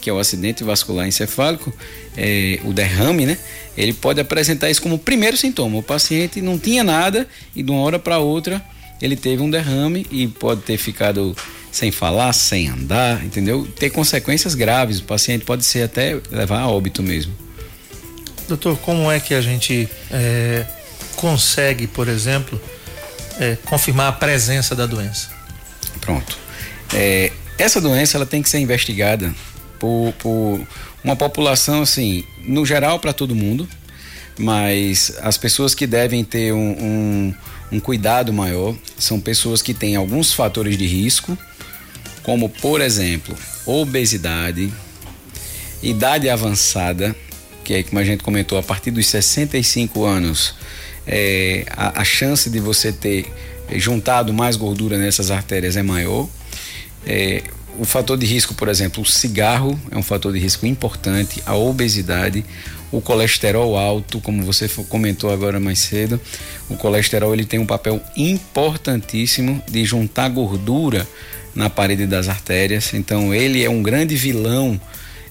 que 0.00 0.08
é 0.08 0.12
o 0.12 0.18
acidente 0.18 0.64
vascular 0.64 1.06
encefálico, 1.06 1.72
é, 2.16 2.60
o 2.64 2.72
derrame, 2.72 3.26
né? 3.26 3.38
Ele 3.76 3.92
pode 3.92 4.20
apresentar 4.20 4.70
isso 4.70 4.82
como 4.82 4.96
o 4.96 4.98
primeiro 4.98 5.36
sintoma. 5.36 5.78
O 5.78 5.82
paciente 5.82 6.40
não 6.40 6.58
tinha 6.58 6.82
nada 6.82 7.28
e 7.54 7.62
de 7.62 7.70
uma 7.70 7.80
hora 7.80 7.98
para 7.98 8.18
outra 8.18 8.64
ele 9.00 9.16
teve 9.16 9.42
um 9.42 9.50
derrame 9.50 10.06
e 10.10 10.26
pode 10.26 10.62
ter 10.62 10.76
ficado 10.76 11.36
sem 11.70 11.92
falar, 11.92 12.32
sem 12.32 12.68
andar, 12.68 13.24
entendeu? 13.24 13.66
Ter 13.78 13.90
consequências 13.90 14.54
graves. 14.54 14.98
O 14.98 15.04
paciente 15.04 15.44
pode 15.44 15.64
ser 15.64 15.82
até 15.82 16.18
levar 16.30 16.60
a 16.60 16.68
óbito 16.68 17.02
mesmo. 17.02 17.32
Doutor, 18.48 18.76
como 18.78 19.10
é 19.10 19.20
que 19.20 19.34
a 19.34 19.40
gente 19.40 19.88
é, 20.10 20.66
consegue, 21.14 21.86
por 21.86 22.08
exemplo, 22.08 22.60
é, 23.38 23.56
confirmar 23.66 24.08
a 24.08 24.12
presença 24.12 24.74
da 24.74 24.86
doença? 24.86 25.28
Pronto. 26.00 26.36
É, 26.92 27.30
essa 27.58 27.80
doença 27.80 28.16
ela 28.16 28.26
tem 28.26 28.42
que 28.42 28.48
ser 28.48 28.58
investigada 28.58 29.32
por, 29.78 30.12
por 30.18 30.60
uma 31.02 31.16
população 31.16 31.82
assim, 31.82 32.24
no 32.44 32.66
geral 32.66 32.98
para 32.98 33.12
todo 33.12 33.34
mundo, 33.34 33.68
mas 34.38 35.16
as 35.20 35.36
pessoas 35.36 35.74
que 35.74 35.86
devem 35.86 36.24
ter 36.24 36.52
um, 36.52 36.58
um, 36.58 37.34
um, 37.72 37.80
cuidado 37.80 38.32
maior 38.32 38.74
são 38.98 39.20
pessoas 39.20 39.62
que 39.62 39.74
têm 39.74 39.96
alguns 39.96 40.32
fatores 40.32 40.76
de 40.76 40.86
risco, 40.86 41.36
como 42.22 42.48
por 42.48 42.80
exemplo 42.80 43.36
obesidade, 43.66 44.72
idade 45.82 46.28
avançada, 46.28 47.14
que 47.64 47.74
é 47.74 47.82
como 47.82 47.98
a 47.98 48.04
gente 48.04 48.22
comentou, 48.22 48.58
a 48.58 48.62
partir 48.62 48.90
dos 48.90 49.06
65 49.06 50.04
anos, 50.04 50.54
é, 51.06 51.64
a, 51.70 52.00
a 52.00 52.04
chance 52.04 52.48
de 52.48 52.60
você 52.60 52.92
ter 52.92 53.26
juntado 53.72 54.32
mais 54.32 54.56
gordura 54.56 54.96
nessas 54.96 55.30
artérias 55.30 55.76
é 55.76 55.82
maior. 55.82 56.28
É, 57.06 57.42
o 57.78 57.84
fator 57.84 58.18
de 58.18 58.26
risco, 58.26 58.54
por 58.54 58.68
exemplo, 58.68 59.02
o 59.02 59.06
cigarro 59.06 59.78
é 59.90 59.96
um 59.96 60.02
fator 60.02 60.32
de 60.32 60.38
risco 60.38 60.66
importante, 60.66 61.42
a 61.46 61.54
obesidade, 61.54 62.44
o 62.90 63.00
colesterol 63.00 63.76
alto, 63.76 64.20
como 64.20 64.42
você 64.42 64.68
comentou 64.88 65.30
agora 65.30 65.60
mais 65.60 65.78
cedo, 65.78 66.20
o 66.68 66.76
colesterol 66.76 67.32
ele 67.32 67.44
tem 67.44 67.60
um 67.60 67.66
papel 67.66 68.02
importantíssimo 68.16 69.62
de 69.70 69.84
juntar 69.84 70.28
gordura 70.28 71.06
na 71.54 71.70
parede 71.70 72.06
das 72.06 72.28
artérias, 72.28 72.92
então 72.94 73.32
ele 73.32 73.64
é 73.64 73.70
um 73.70 73.82
grande 73.82 74.16
vilão 74.16 74.80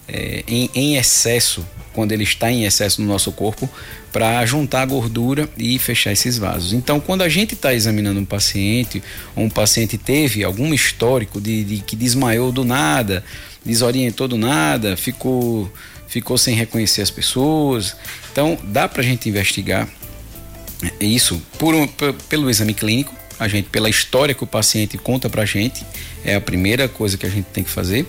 é, 0.07 0.43
em, 0.47 0.69
em 0.73 0.95
excesso 0.95 1.65
quando 1.93 2.11
ele 2.11 2.23
está 2.23 2.51
em 2.51 2.63
excesso 2.63 3.01
no 3.01 3.07
nosso 3.07 3.31
corpo, 3.31 3.67
para 4.17 4.43
juntar 4.47 4.81
a 4.81 4.85
gordura 4.87 5.47
e 5.55 5.77
fechar 5.77 6.11
esses 6.11 6.39
vasos. 6.39 6.73
Então, 6.73 6.99
quando 6.99 7.21
a 7.21 7.29
gente 7.29 7.53
está 7.53 7.71
examinando 7.71 8.19
um 8.19 8.25
paciente, 8.25 9.03
ou 9.35 9.43
um 9.43 9.49
paciente 9.49 9.95
teve 9.95 10.43
algum 10.43 10.73
histórico 10.73 11.39
de, 11.39 11.63
de 11.63 11.77
que 11.83 11.95
desmaiou 11.95 12.51
do 12.51 12.65
nada, 12.65 13.23
desorientou 13.63 14.27
do 14.27 14.35
nada, 14.35 14.97
ficou, 14.97 15.71
ficou 16.07 16.35
sem 16.35 16.55
reconhecer 16.55 17.03
as 17.03 17.11
pessoas, 17.11 17.95
então 18.31 18.57
dá 18.63 18.87
para 18.87 19.03
a 19.03 19.05
gente 19.05 19.29
investigar 19.29 19.87
isso 20.99 21.39
por 21.59 21.75
um, 21.75 21.87
pelo 22.27 22.49
exame 22.49 22.73
clínico 22.73 23.13
A 23.39 23.47
gente, 23.47 23.69
pela 23.69 23.89
história 23.89 24.33
que 24.33 24.43
o 24.43 24.47
paciente 24.47 24.97
conta 24.97 25.29
pra 25.29 25.45
gente, 25.45 25.85
é 26.25 26.35
a 26.35 26.41
primeira 26.41 26.87
coisa 26.87 27.17
que 27.17 27.25
a 27.25 27.29
gente 27.29 27.45
tem 27.45 27.63
que 27.63 27.69
fazer. 27.69 28.05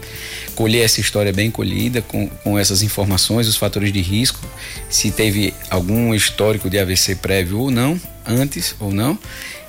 Colher 0.55 0.85
essa 0.85 1.01
história 1.01 1.33
bem 1.33 1.51
colhida, 1.51 2.01
com, 2.01 2.29
com 2.29 2.59
essas 2.59 2.83
informações, 2.83 3.47
os 3.47 3.57
fatores 3.57 3.93
de 3.93 4.01
risco, 4.01 4.41
se 4.89 5.11
teve 5.11 5.53
algum 5.69 6.15
histórico 6.15 6.71
de 6.71 6.79
AVC 6.79 7.17
prévio 7.17 7.61
ou 7.61 7.71
não, 7.71 8.01
antes 8.27 8.75
ou 8.81 8.93
não. 8.93 9.19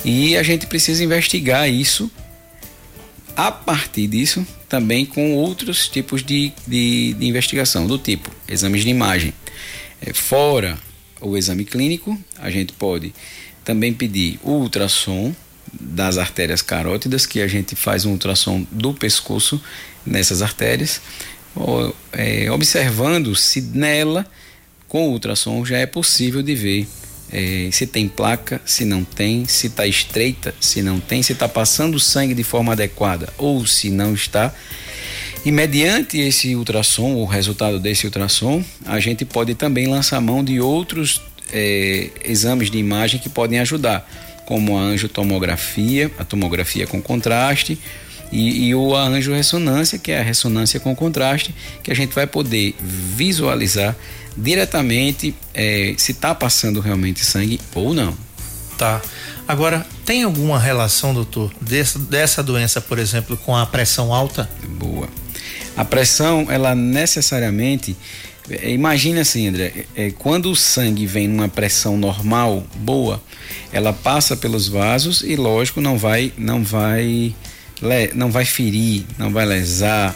E 0.06 0.38
a 0.38 0.44
gente 0.44 0.66
precisa 0.66 1.04
investigar 1.04 1.70
isso 1.70 2.10
a 3.36 3.52
partir 3.52 4.08
disso, 4.08 4.46
também 4.68 5.06
com 5.06 5.34
outros 5.36 5.88
tipos 5.88 6.24
de, 6.24 6.52
de, 6.68 7.14
de 7.14 7.26
investigação, 7.26 7.88
do 7.88 7.98
tipo 7.98 8.30
exames 8.48 8.84
de 8.84 8.90
imagem. 8.90 9.34
É, 10.02 10.14
fora 10.14 10.78
o 11.22 11.38
exame 11.38 11.66
clínico, 11.66 12.18
a 12.38 12.50
gente 12.50 12.74
pode 12.74 13.14
também 13.64 13.94
pedir 13.94 14.40
ultrassom 14.44 15.34
das 15.74 16.18
artérias 16.18 16.62
carótidas, 16.62 17.26
que 17.26 17.42
a 17.42 17.48
gente 17.48 17.76
faz 17.76 18.06
um 18.06 18.12
ultrassom 18.12 18.66
do 18.72 18.94
pescoço 18.94 19.62
nessas 20.06 20.42
artérias, 20.42 21.02
é, 22.14 22.50
observando 22.52 23.36
se 23.36 23.62
nela, 23.62 24.26
com 24.88 25.10
o 25.10 25.12
ultrassom, 25.12 25.64
já 25.66 25.78
é 25.78 25.86
possível 25.86 26.42
de 26.42 26.56
ver 26.56 26.88
é, 27.32 27.70
se 27.72 27.86
tem 27.86 28.08
placa, 28.08 28.60
se 28.66 28.86
não 28.86 29.04
tem, 29.04 29.46
se 29.46 29.68
está 29.68 29.86
estreita, 29.86 30.54
se 30.60 30.82
não 30.82 31.00
tem, 31.00 31.22
se 31.22 31.34
está 31.34 31.48
passando 31.48 32.00
sangue 32.00 32.34
de 32.34 32.44
forma 32.44 32.74
adequada 32.74 33.32
ou 33.38 33.66
se 33.66 33.90
não 33.90 34.14
está. 34.14 34.54
E 35.46 35.52
mediante 35.52 36.18
esse 36.20 36.56
ultrassom, 36.56 37.16
o 37.16 37.26
resultado 37.26 37.80
desse 37.80 38.06
ultrassom, 38.06 38.64
a 38.86 39.00
gente 39.00 39.24
pode 39.24 39.56
também 39.56 39.88
lançar 39.88 40.20
mão 40.20 40.44
de 40.44 40.60
outros 40.60 41.22
é, 41.54 42.10
exames 42.26 42.70
de 42.70 42.78
imagem 42.78 43.20
que 43.20 43.30
podem 43.30 43.60
ajudar, 43.60 44.10
como 44.50 44.76
a 44.76 44.82
angiotomografia, 44.82 46.10
a 46.18 46.26
tomografia 46.26 46.88
com 46.88 47.00
contraste, 47.00 47.78
e, 48.32 48.70
e 48.70 48.76
o 48.76 48.96
anjo 48.96 49.32
ressonância, 49.32 50.00
que 50.00 50.12
é 50.12 50.20
a 50.20 50.24
ressonância 50.24 50.80
com 50.80 50.96
contraste, 50.96 51.54
que 51.84 51.92
a 51.92 51.96
gente 51.96 52.16
vai 52.16 52.26
poder 52.26 52.76
visualizar 52.82 53.96
diretamente 54.36 55.36
é, 55.54 55.94
se 56.00 56.14
está 56.14 56.34
passando 56.34 56.80
realmente 56.80 57.24
sangue 57.24 57.62
ou 57.76 57.94
não. 57.94 58.18
Tá. 58.76 59.00
Agora, 59.48 59.86
tem 60.04 60.24
alguma 60.24 60.58
relação, 60.58 61.14
doutor, 61.14 61.52
dessa, 61.62 62.00
dessa 62.00 62.42
doença, 62.42 62.82
por 62.82 62.98
exemplo, 62.98 63.38
com 63.38 63.56
a 63.56 63.68
pressão 63.68 64.12
alta? 64.12 64.50
Boa. 64.68 65.08
A 65.78 65.86
pressão, 65.86 66.48
ela 66.50 66.74
necessariamente. 66.74 67.96
É, 68.50 68.72
imagine 68.72 69.20
assim, 69.20 69.48
André, 69.48 69.86
é, 69.96 70.12
quando 70.12 70.50
o 70.52 70.56
sangue 70.56 71.06
vem 71.06 71.28
numa 71.28 71.48
pressão 71.48 71.98
normal, 71.98 72.64
boa, 72.76 73.22
ela 73.72 73.94
passa 73.94 74.36
pelos 74.36 74.68
vasos 74.68 75.22
e, 75.22 75.36
lógico, 75.36 75.82
não 75.82 75.98
vai, 75.98 76.34
não 76.38 76.64
vai, 76.64 77.36
não 78.16 78.32
vai 78.32 78.46
ferir, 78.46 79.06
não 79.18 79.32
vai 79.32 79.46
lesar 79.46 80.16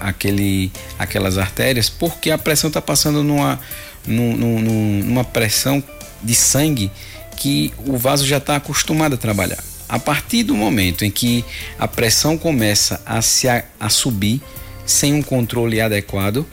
aquele, 0.00 0.72
aquelas 0.98 1.36
artérias, 1.36 1.88
porque 1.88 2.30
a 2.30 2.38
pressão 2.38 2.68
está 2.68 2.80
passando 2.80 3.22
numa, 3.22 3.60
numa, 4.06 5.24
pressão 5.24 5.82
de 6.22 6.34
sangue 6.34 6.90
que 7.36 7.72
o 7.86 7.96
vaso 7.96 8.26
já 8.26 8.38
está 8.38 8.56
acostumado 8.56 9.14
a 9.14 9.18
trabalhar. 9.18 9.62
A 9.86 9.98
partir 9.98 10.42
do 10.42 10.54
momento 10.54 11.04
em 11.04 11.10
que 11.10 11.44
a 11.78 11.86
pressão 11.86 12.38
começa 12.38 13.00
a, 13.04 13.20
se 13.20 13.46
a 13.48 13.88
subir, 13.90 14.40
sem 14.86 15.14
um 15.14 15.22
controle 15.22 15.80
adequado, 15.80 16.46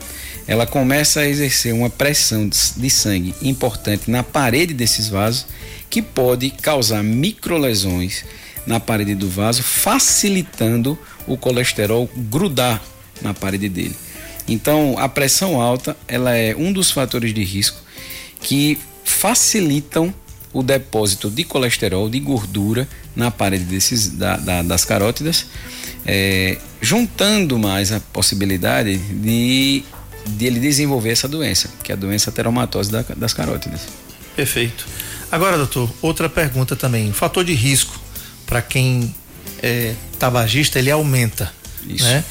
ela 0.46 0.66
começa 0.66 1.20
a 1.20 1.28
exercer 1.28 1.72
uma 1.72 1.88
pressão 1.88 2.48
de 2.48 2.90
sangue 2.90 3.34
importante 3.42 4.10
na 4.10 4.22
parede 4.22 4.74
desses 4.74 5.08
vasos, 5.08 5.46
que 5.88 6.02
pode 6.02 6.50
causar 6.50 7.02
microlesões 7.02 8.24
na 8.66 8.80
parede 8.80 9.14
do 9.14 9.28
vaso, 9.28 9.62
facilitando 9.62 10.98
o 11.26 11.36
colesterol 11.36 12.08
grudar 12.16 12.82
na 13.20 13.34
parede 13.34 13.68
dele. 13.68 13.94
Então, 14.48 14.96
a 14.98 15.08
pressão 15.08 15.60
alta, 15.60 15.96
ela 16.08 16.36
é 16.36 16.54
um 16.56 16.72
dos 16.72 16.90
fatores 16.90 17.32
de 17.32 17.44
risco 17.44 17.78
que 18.40 18.78
facilitam 19.04 20.12
o 20.52 20.62
depósito 20.62 21.30
de 21.30 21.44
colesterol, 21.44 22.08
de 22.08 22.18
gordura 22.18 22.88
na 23.14 23.30
parede 23.30 23.64
desses, 23.64 24.08
da, 24.10 24.36
da, 24.36 24.62
das 24.62 24.84
carótidas 24.84 25.46
é, 26.04 26.58
juntando 26.82 27.58
mais 27.58 27.92
a 27.92 28.00
possibilidade 28.00 28.98
de, 28.98 29.84
de 30.26 30.44
ele 30.44 30.58
desenvolver 30.58 31.10
essa 31.10 31.28
doença, 31.28 31.70
que 31.82 31.92
é 31.92 31.94
a 31.94 31.96
doença 31.96 32.32
teromatose 32.32 32.90
da, 32.90 33.04
das 33.16 33.32
carótidas. 33.32 33.82
Perfeito. 34.34 34.86
Agora, 35.30 35.56
doutor, 35.56 35.88
outra 36.02 36.28
pergunta 36.28 36.74
também. 36.74 37.10
O 37.10 37.14
fator 37.14 37.44
de 37.44 37.54
risco 37.54 37.98
para 38.44 38.60
quem 38.60 39.14
é 39.62 39.94
tabagista, 40.18 40.78
ele 40.78 40.90
aumenta. 40.90 41.52
Isso, 41.86 42.04
né? 42.04 42.24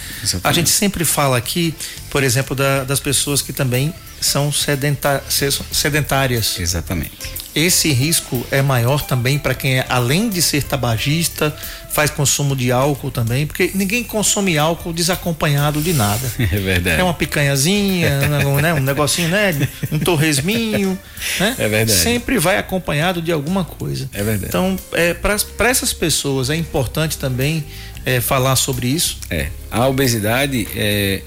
A 0.43 0.51
gente 0.51 0.70
sempre 0.70 1.03
fala 1.03 1.38
aqui, 1.38 1.74
por 2.10 2.24
exemplo, 2.24 2.55
da, 2.55 2.84
das 2.84 3.00
pessoas 3.00 3.41
que 3.41 3.51
também 3.51 3.93
são 4.20 4.51
sedentárias. 4.51 6.60
Exatamente. 6.60 7.40
Esse 7.53 7.91
risco 7.91 8.46
é 8.50 8.62
maior 8.62 9.01
também 9.01 9.38
para 9.38 9.53
quem 9.53 9.79
é, 9.79 9.86
além 9.89 10.29
de 10.29 10.41
ser 10.41 10.63
tabagista, 10.63 11.53
faz 11.91 12.10
consumo 12.10 12.55
de 12.55 12.72
álcool 12.72 13.12
também, 13.12 13.46
porque 13.46 13.72
ninguém 13.74 14.03
consome 14.03 14.58
álcool 14.58 14.93
desacompanhado 14.93 15.81
de 15.81 15.93
nada. 15.93 16.22
É 16.51 16.60
verdade. 16.60 17.00
É 17.00 17.03
uma 17.03 17.13
picanhazinha, 17.13 18.27
né, 18.62 18.74
um 18.74 18.79
negocinho, 18.79 19.29
né? 19.29 19.67
Um 19.91 20.00
torresminho, 20.00 20.98
né? 21.39 21.55
É 21.58 21.67
verdade. 21.67 22.00
Sempre 22.00 22.38
vai 22.39 22.58
acompanhado 22.58 23.22
de 23.22 23.31
alguma 23.31 23.63
coisa. 23.63 24.10
É 24.13 24.22
verdade. 24.22 24.48
Então, 24.50 24.77
é, 24.93 25.13
para 25.13 25.70
essas 25.70 25.93
pessoas 25.93 26.50
é 26.50 26.55
importante 26.55 27.17
também 27.17 27.63
é, 28.05 28.20
falar 28.20 28.55
sobre 28.55 28.88
isso. 28.88 29.17
É. 29.29 29.48
A 29.70 29.88
obesidade 29.88 30.67
é, 30.75 31.22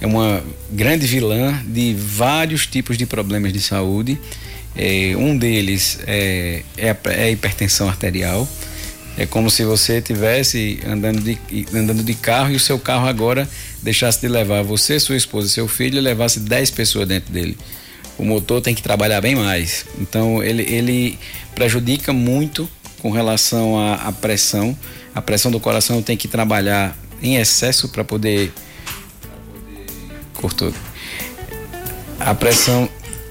é 0.00 0.06
uma 0.06 0.42
grande 0.70 1.06
vilã 1.06 1.60
de 1.66 1.94
vários 1.94 2.66
tipos 2.66 2.96
de 2.96 3.06
problemas 3.06 3.52
de 3.52 3.60
saúde. 3.60 4.18
É, 4.78 5.16
um 5.16 5.36
deles 5.36 5.98
é, 6.06 6.62
é, 6.76 6.90
a, 6.90 6.96
é 7.10 7.32
hipertensão 7.32 7.88
arterial 7.88 8.48
é 9.18 9.26
como 9.26 9.50
se 9.50 9.64
você 9.64 10.00
tivesse 10.00 10.78
andando 10.86 11.20
de, 11.20 11.36
andando 11.74 12.04
de 12.04 12.14
carro 12.14 12.52
e 12.52 12.56
o 12.56 12.60
seu 12.60 12.78
carro 12.78 13.08
agora 13.08 13.48
deixasse 13.82 14.20
de 14.20 14.28
levar 14.28 14.62
você, 14.62 15.00
sua 15.00 15.16
esposa 15.16 15.48
e 15.48 15.50
seu 15.50 15.66
filho 15.66 15.98
e 15.98 16.00
levasse 16.00 16.38
10 16.38 16.70
pessoas 16.70 17.08
dentro 17.08 17.32
dele. 17.32 17.58
O 18.16 18.24
motor 18.24 18.60
tem 18.60 18.76
que 18.76 18.82
trabalhar 18.82 19.20
bem 19.20 19.34
mais. 19.34 19.84
Então 20.00 20.40
ele, 20.40 20.62
ele 20.62 21.18
prejudica 21.52 22.12
muito 22.12 22.70
com 23.00 23.10
relação 23.10 23.76
à, 23.76 23.94
à 23.94 24.12
pressão. 24.12 24.78
A 25.12 25.20
pressão 25.20 25.50
do 25.50 25.58
coração 25.58 26.00
tem 26.00 26.16
que 26.16 26.28
trabalhar 26.28 26.96
em 27.20 27.36
excesso 27.36 27.88
para 27.88 28.04
poder. 28.04 28.52
Cortou. 30.34 30.72
A 32.20 32.34
pressão 32.36 32.88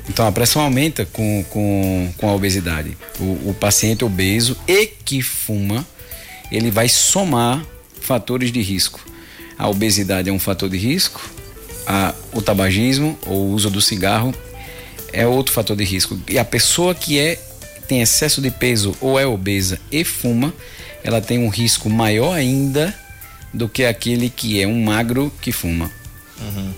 então 0.09 0.25
a 0.25 0.31
pressão 0.31 0.61
aumenta 0.61 1.05
com, 1.05 1.43
com, 1.49 2.13
com 2.17 2.29
a 2.29 2.33
obesidade. 2.33 2.97
O, 3.19 3.49
o 3.49 3.55
paciente 3.59 4.05
obeso 4.05 4.57
e 4.67 4.87
que 4.87 5.21
fuma, 5.21 5.85
ele 6.51 6.71
vai 6.71 6.87
somar 6.87 7.63
fatores 8.01 8.51
de 8.51 8.61
risco. 8.61 8.99
A 9.57 9.67
obesidade 9.67 10.29
é 10.29 10.31
um 10.31 10.39
fator 10.39 10.69
de 10.69 10.77
risco, 10.77 11.21
a, 11.85 12.13
o 12.33 12.41
tabagismo 12.41 13.17
ou 13.25 13.47
o 13.47 13.51
uso 13.51 13.69
do 13.69 13.81
cigarro 13.81 14.33
é 15.11 15.25
outro 15.25 15.53
fator 15.53 15.75
de 15.75 15.83
risco. 15.83 16.19
E 16.27 16.37
a 16.37 16.45
pessoa 16.45 16.93
que 16.93 17.17
é 17.17 17.39
tem 17.87 18.01
excesso 18.01 18.41
de 18.41 18.51
peso 18.51 18.95
ou 18.99 19.17
é 19.17 19.25
obesa 19.25 19.79
e 19.89 20.03
fuma, 20.03 20.53
ela 21.03 21.21
tem 21.21 21.39
um 21.39 21.47
risco 21.47 21.89
maior 21.89 22.33
ainda 22.33 22.93
do 23.53 23.69
que 23.69 23.85
aquele 23.85 24.29
que 24.29 24.61
é 24.61 24.67
um 24.67 24.83
magro 24.83 25.31
que 25.41 25.53
fuma. 25.53 25.89
Uhum. 26.39 26.73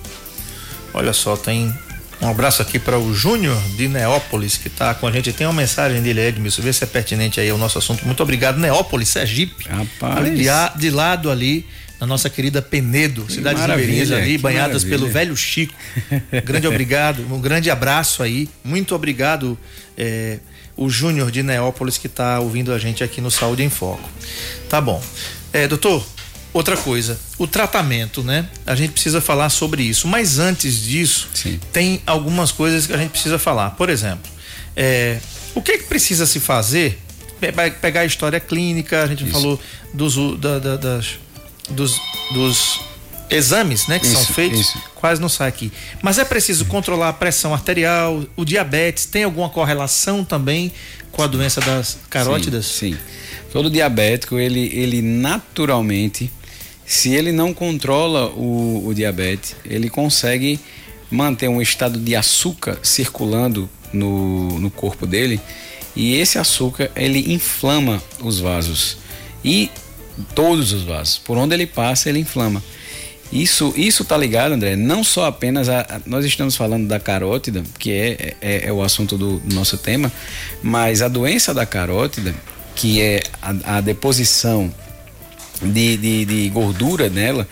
Olha 0.93 1.13
só, 1.13 1.35
tem 1.35 1.73
um 2.21 2.27
abraço 2.27 2.61
aqui 2.61 2.77
para 2.77 2.99
o 2.99 3.13
Júnior 3.13 3.57
de 3.77 3.87
Neópolis, 3.87 4.57
que 4.57 4.67
está 4.67 4.93
com 4.93 5.07
a 5.07 5.11
gente. 5.11 5.31
Tem 5.31 5.47
uma 5.47 5.53
mensagem 5.53 6.01
dele, 6.01 6.19
Edmilson, 6.19 6.61
vê 6.61 6.73
se 6.73 6.83
é 6.83 6.87
pertinente 6.87 7.39
aí 7.39 7.49
ao 7.49 7.57
nosso 7.57 7.77
assunto. 7.77 8.05
Muito 8.05 8.21
obrigado, 8.21 8.59
Neópolis, 8.59 9.09
Sergipe. 9.09 9.67
Rapaz. 9.69 10.17
Ali, 10.17 10.45
de, 10.77 10.89
lado 10.89 11.31
ali, 11.31 11.65
na 11.99 12.05
nossa 12.05 12.29
querida 12.29 12.61
Penedo, 12.61 13.25
cidades 13.31 13.63
ribeirinhas 13.65 14.11
ali, 14.11 14.37
banhadas 14.37 14.83
maravilha. 14.83 14.97
pelo 14.97 15.09
velho 15.09 15.37
Chico. 15.37 15.73
Um 16.11 16.41
grande 16.45 16.67
obrigado, 16.67 17.25
um 17.33 17.39
grande 17.39 17.71
abraço 17.71 18.21
aí. 18.21 18.49
Muito 18.65 18.93
obrigado, 18.93 19.57
é, 19.97 20.39
o 20.75 20.89
Júnior 20.89 21.31
de 21.31 21.41
Neópolis, 21.41 21.97
que 21.97 22.07
está 22.07 22.41
ouvindo 22.41 22.73
a 22.73 22.77
gente 22.79 23.01
aqui 23.01 23.21
no 23.21 23.31
Saúde 23.31 23.63
em 23.63 23.69
Foco. 23.69 24.09
Tá 24.69 24.81
bom. 24.81 25.01
É, 25.53 25.67
doutor, 25.69 26.05
Outra 26.51 26.75
coisa, 26.75 27.19
o 27.37 27.45
tratamento, 27.45 28.23
né? 28.23 28.47
A 28.65 28.73
gente 28.73 28.93
precisa 28.93 29.21
falar 29.21 29.49
sobre 29.49 29.83
isso. 29.83 30.07
Mas 30.07 30.39
antes 30.39 30.81
disso, 30.81 31.29
Sim. 31.33 31.59
tem 31.71 32.01
algumas 32.07 32.51
coisas 32.51 32.87
que 32.87 32.93
a 32.93 32.97
gente 32.97 33.11
precisa 33.11 33.37
falar. 33.37 33.71
Por 33.71 33.87
exemplo, 33.87 34.31
é, 34.75 35.19
o 35.53 35.61
que, 35.61 35.77
que 35.77 35.83
precisa 35.83 36.25
se 36.25 36.39
fazer? 36.39 36.99
Pegar 37.79 38.01
a 38.01 38.05
história 38.05 38.39
clínica, 38.39 39.03
a 39.03 39.07
gente 39.07 39.23
isso. 39.23 39.31
falou 39.31 39.59
dos, 39.93 40.15
da, 40.39 40.59
da, 40.59 40.75
das, 40.75 41.19
dos, 41.69 42.01
dos 42.33 42.81
exames, 43.29 43.87
né, 43.87 43.99
que 43.99 44.07
isso, 44.07 44.15
são 44.15 44.25
feitos, 44.33 44.59
isso. 44.59 44.81
quase 44.95 45.21
não 45.21 45.29
sai 45.29 45.47
aqui. 45.47 45.71
Mas 46.01 46.17
é 46.17 46.25
preciso 46.25 46.65
controlar 46.65 47.09
a 47.09 47.13
pressão 47.13 47.53
arterial, 47.53 48.23
o 48.35 48.43
diabetes, 48.43 49.05
tem 49.05 49.23
alguma 49.23 49.49
correlação 49.49 50.25
também 50.25 50.73
com 51.11 51.21
a 51.21 51.27
doença 51.27 51.61
das 51.61 51.97
carótidas? 52.09 52.65
Sim. 52.65 52.93
sim. 52.93 52.99
Todo 53.51 53.69
diabético, 53.69 54.37
ele, 54.37 54.69
ele 54.73 55.01
naturalmente, 55.01 56.31
se 56.89 57.13
ele 57.13 57.31
não 57.31 57.53
controla 57.53 58.29
o, 58.29 58.87
o 58.87 58.93
diabetes, 58.95 59.55
ele 59.63 59.91
consegue 59.91 60.59
manter 61.11 61.47
um 61.47 61.61
estado 61.61 61.99
de 61.99 62.15
açúcar 62.15 62.79
circulando 62.81 63.69
no, 63.93 64.59
no 64.59 64.71
corpo 64.71 65.05
dele 65.05 65.39
e 65.95 66.15
esse 66.15 66.39
açúcar 66.39 66.89
ele 66.95 67.31
inflama 67.31 68.01
os 68.23 68.39
vasos 68.39 68.97
e 69.45 69.69
todos 70.33 70.73
os 70.73 70.81
vasos, 70.81 71.19
por 71.19 71.37
onde 71.37 71.53
ele 71.53 71.67
passa 71.67 72.09
ele 72.09 72.17
inflama. 72.17 72.63
Isso 73.31 73.71
isso 73.77 74.03
tá 74.03 74.17
ligado, 74.17 74.53
André, 74.53 74.75
não 74.75 75.03
só 75.03 75.27
apenas 75.27 75.69
a, 75.69 75.81
a 75.81 76.01
nós 76.07 76.25
estamos 76.25 76.55
falando 76.55 76.87
da 76.87 76.99
carótida, 76.99 77.61
que 77.77 77.91
é, 77.91 78.35
é, 78.41 78.67
é 78.67 78.73
o 78.73 78.81
assunto 78.81 79.15
do 79.15 79.39
nosso 79.45 79.77
tema, 79.77 80.11
mas 80.63 81.03
a 81.03 81.07
doença 81.07 81.53
da 81.53 81.67
carótida, 81.67 82.33
que 82.75 82.99
é 82.99 83.21
a, 83.39 83.77
a 83.77 83.81
deposição 83.81 84.73
de, 85.61 85.97
de, 85.97 86.25
de 86.25 86.49
gordura 86.49 87.09
nela, 87.09 87.47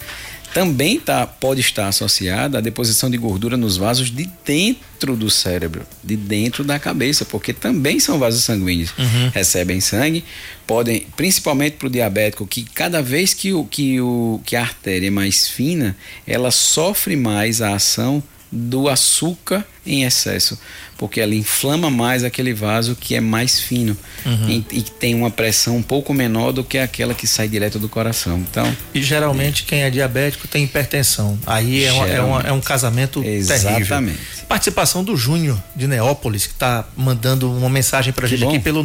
também 0.53 0.99
tá, 0.99 1.27
pode 1.27 1.61
estar 1.61 1.87
associada 1.87 2.57
à 2.57 2.61
deposição 2.61 3.11
de 3.11 3.17
gordura 3.17 3.55
nos 3.55 3.77
vasos 3.77 4.09
de 4.09 4.27
dentro 4.43 5.15
do 5.15 5.29
cérebro, 5.29 5.85
de 6.03 6.15
dentro 6.15 6.63
da 6.63 6.79
cabeça, 6.79 7.25
porque 7.25 7.53
também 7.53 7.99
são 7.99 8.17
vasos 8.17 8.43
sanguíneos, 8.43 8.91
uhum. 8.97 9.29
recebem 9.33 9.79
sangue, 9.79 10.23
podem, 10.65 11.05
principalmente 11.15 11.73
para 11.73 11.87
o 11.87 11.91
diabético, 11.91 12.47
que 12.47 12.63
cada 12.63 13.01
vez 13.03 13.35
que, 13.35 13.53
o, 13.53 13.65
que, 13.65 14.01
o, 14.01 14.41
que 14.45 14.55
a 14.55 14.61
artéria 14.61 15.07
é 15.07 15.11
mais 15.11 15.47
fina, 15.47 15.95
ela 16.25 16.49
sofre 16.49 17.15
mais 17.15 17.61
a 17.61 17.75
ação 17.75 18.23
do 18.51 18.89
açúcar 18.89 19.63
em 19.87 20.03
excesso, 20.03 20.59
porque 20.97 21.21
ela 21.21 21.33
inflama 21.33 21.89
mais 21.89 22.23
aquele 22.23 22.53
vaso 22.53 22.95
que 22.95 23.15
é 23.15 23.21
mais 23.21 23.59
fino 23.59 23.97
uhum. 24.25 24.49
e, 24.49 24.65
e, 24.71 24.81
tem 24.81 25.15
uma 25.15 25.31
pressão 25.31 25.77
um 25.77 25.81
pouco 25.81 26.13
menor 26.13 26.51
do 26.51 26.63
que 26.63 26.77
aquela 26.77 27.13
que 27.13 27.25
sai 27.27 27.47
direto 27.47 27.79
do 27.79 27.87
coração. 27.87 28.37
Então, 28.39 28.75
e 28.93 29.01
geralmente 29.01 29.63
é. 29.63 29.65
quem 29.65 29.83
é 29.83 29.89
diabético 29.89 30.47
tem 30.47 30.63
hipertensão. 30.63 31.39
Aí 31.45 31.83
é, 31.83 31.91
uma, 31.91 32.07
é, 32.07 32.21
uma, 32.21 32.41
é 32.41 32.51
um 32.51 32.61
casamento 32.61 33.23
Exatamente. 33.23 33.87
terrível. 33.87 34.13
Participação 34.47 35.03
do 35.03 35.17
Júnior 35.17 35.61
de 35.75 35.87
Neópolis, 35.87 36.45
que 36.47 36.53
está 36.53 36.87
mandando 36.95 37.51
uma 37.51 37.69
mensagem 37.69 38.13
para 38.13 38.25
a 38.25 38.29
gente 38.29 38.43
bom. 38.43 38.49
aqui 38.49 38.59
pelo 38.59 38.83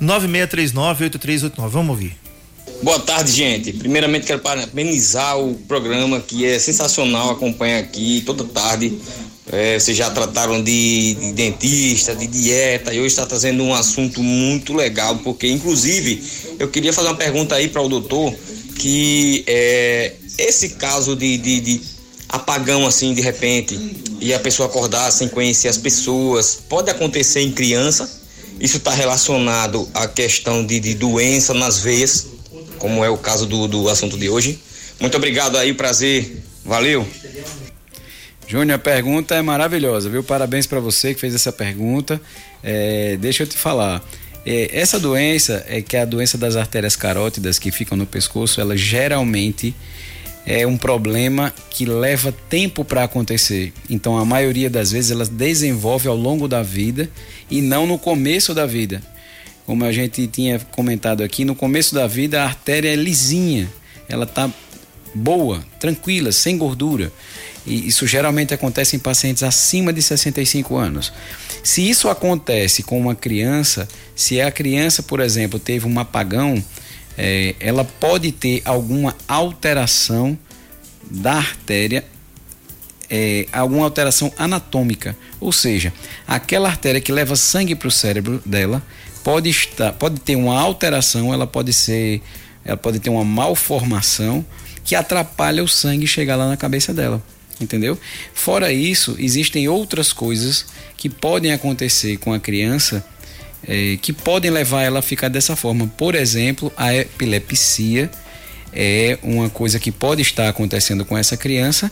996398389. 0.00 1.68
Vamos 1.68 1.90
ouvir. 1.90 2.16
Boa 2.82 3.00
tarde, 3.00 3.32
gente. 3.32 3.72
Primeiramente 3.72 4.26
quero 4.26 4.38
parabenizar 4.38 5.36
o 5.38 5.54
programa 5.54 6.20
que 6.20 6.46
é 6.46 6.58
sensacional, 6.58 7.30
acompanha 7.30 7.80
aqui 7.80 8.22
toda 8.24 8.44
tarde. 8.44 8.96
É, 9.50 9.78
vocês 9.78 9.96
já 9.96 10.10
trataram 10.10 10.62
de, 10.62 11.14
de, 11.14 11.32
dentista, 11.32 12.14
de 12.14 12.26
dieta, 12.26 12.92
e 12.92 12.98
hoje 12.98 13.08
está 13.08 13.24
trazendo 13.24 13.62
um 13.62 13.74
assunto 13.74 14.22
muito 14.22 14.74
legal, 14.74 15.16
porque 15.18 15.48
inclusive 15.48 16.22
eu 16.58 16.68
queria 16.68 16.92
fazer 16.92 17.08
uma 17.08 17.16
pergunta 17.16 17.54
aí 17.54 17.68
para 17.68 17.80
o 17.80 17.88
doutor, 17.88 18.34
que 18.76 19.44
é, 19.46 20.14
esse 20.36 20.70
caso 20.70 21.16
de, 21.16 21.38
de, 21.38 21.60
de 21.60 21.80
apagão 22.28 22.86
assim 22.86 23.14
de 23.14 23.22
repente 23.22 23.78
e 24.20 24.34
a 24.34 24.38
pessoa 24.38 24.68
acordar 24.68 25.10
sem 25.10 25.28
conhecer 25.28 25.68
as 25.68 25.78
pessoas, 25.78 26.58
pode 26.68 26.90
acontecer 26.90 27.40
em 27.40 27.50
criança? 27.50 28.18
Isso 28.60 28.76
está 28.76 28.92
relacionado 28.92 29.88
à 29.94 30.06
questão 30.06 30.66
de, 30.66 30.78
de 30.80 30.94
doença 30.94 31.54
nas 31.54 31.78
veias? 31.78 32.38
como 32.78 33.04
é 33.04 33.10
o 33.10 33.18
caso 33.18 33.44
do, 33.44 33.66
do 33.68 33.88
assunto 33.88 34.16
de 34.16 34.28
hoje. 34.28 34.58
Muito 34.98 35.16
obrigado 35.16 35.56
aí, 35.56 35.74
prazer. 35.74 36.42
Valeu. 36.64 37.06
Júnior, 38.48 38.76
a 38.76 38.78
pergunta 38.78 39.34
é 39.34 39.42
maravilhosa, 39.42 40.08
viu? 40.08 40.24
Parabéns 40.24 40.66
para 40.66 40.80
você 40.80 41.12
que 41.12 41.20
fez 41.20 41.34
essa 41.34 41.52
pergunta. 41.52 42.20
É, 42.62 43.18
deixa 43.18 43.42
eu 43.42 43.46
te 43.46 43.58
falar. 43.58 44.02
É, 44.46 44.70
essa 44.72 44.98
doença 44.98 45.64
é 45.68 45.82
que 45.82 45.96
é 45.96 46.00
a 46.00 46.06
doença 46.06 46.38
das 46.38 46.56
artérias 46.56 46.96
carótidas 46.96 47.58
que 47.58 47.70
ficam 47.70 47.96
no 47.96 48.06
pescoço, 48.06 48.60
ela 48.60 48.74
geralmente 48.74 49.74
é 50.46 50.66
um 50.66 50.78
problema 50.78 51.52
que 51.68 51.84
leva 51.84 52.32
tempo 52.48 52.84
para 52.86 53.04
acontecer. 53.04 53.70
Então, 53.90 54.16
a 54.16 54.24
maioria 54.24 54.70
das 54.70 54.92
vezes 54.92 55.10
ela 55.10 55.26
desenvolve 55.26 56.08
ao 56.08 56.16
longo 56.16 56.48
da 56.48 56.62
vida 56.62 57.10
e 57.50 57.60
não 57.60 57.86
no 57.86 57.98
começo 57.98 58.54
da 58.54 58.64
vida 58.64 59.02
como 59.68 59.84
a 59.84 59.92
gente 59.92 60.26
tinha 60.26 60.58
comentado 60.58 61.22
aqui, 61.22 61.44
no 61.44 61.54
começo 61.54 61.94
da 61.94 62.06
vida 62.06 62.40
a 62.40 62.46
artéria 62.46 62.88
é 62.88 62.96
lisinha, 62.96 63.68
ela 64.08 64.24
tá 64.24 64.50
boa, 65.14 65.62
tranquila, 65.78 66.32
sem 66.32 66.56
gordura. 66.56 67.12
E 67.68 67.86
isso 67.86 68.06
geralmente 68.06 68.54
acontece 68.54 68.96
em 68.96 68.98
pacientes 68.98 69.42
acima 69.42 69.92
de 69.92 70.00
65 70.00 70.76
anos. 70.76 71.12
Se 71.62 71.88
isso 71.88 72.08
acontece 72.08 72.82
com 72.82 72.98
uma 72.98 73.14
criança, 73.14 73.86
se 74.16 74.40
a 74.40 74.50
criança, 74.50 75.02
por 75.02 75.20
exemplo, 75.20 75.58
teve 75.58 75.86
um 75.86 75.98
apagão, 75.98 76.62
é, 77.16 77.54
ela 77.60 77.84
pode 77.84 78.32
ter 78.32 78.62
alguma 78.64 79.14
alteração 79.26 80.38
da 81.10 81.34
artéria, 81.34 82.04
é, 83.10 83.46
alguma 83.52 83.84
alteração 83.84 84.32
anatômica. 84.38 85.16
Ou 85.40 85.52
seja, 85.52 85.92
aquela 86.26 86.68
artéria 86.68 87.00
que 87.00 87.12
leva 87.12 87.36
sangue 87.36 87.74
para 87.74 87.88
o 87.88 87.90
cérebro 87.90 88.40
dela, 88.46 88.82
pode 89.22 89.50
estar, 89.50 89.92
pode 89.92 90.20
ter 90.20 90.36
uma 90.36 90.58
alteração, 90.58 91.34
ela 91.34 91.46
pode 91.46 91.72
ser, 91.72 92.22
ela 92.64 92.76
pode 92.76 92.98
ter 92.98 93.10
uma 93.10 93.24
malformação 93.24 94.44
que 94.84 94.94
atrapalha 94.94 95.62
o 95.62 95.68
sangue 95.68 96.06
chegar 96.06 96.36
lá 96.36 96.48
na 96.48 96.56
cabeça 96.56 96.94
dela, 96.94 97.22
entendeu? 97.60 97.98
Fora 98.34 98.72
isso, 98.72 99.16
existem 99.18 99.68
outras 99.68 100.12
coisas 100.12 100.66
que 100.96 101.08
podem 101.08 101.52
acontecer 101.52 102.16
com 102.18 102.32
a 102.32 102.40
criança 102.40 103.04
é, 103.66 103.98
que 104.00 104.12
podem 104.12 104.50
levar 104.50 104.82
ela 104.82 105.00
a 105.00 105.02
ficar 105.02 105.28
dessa 105.28 105.56
forma. 105.56 105.86
Por 105.96 106.14
exemplo, 106.14 106.72
a 106.76 106.94
epilepsia 106.94 108.10
é 108.72 109.18
uma 109.22 109.48
coisa 109.48 109.78
que 109.78 109.90
pode 109.90 110.22
estar 110.22 110.48
acontecendo 110.48 111.04
com 111.04 111.16
essa 111.16 111.36
criança 111.36 111.90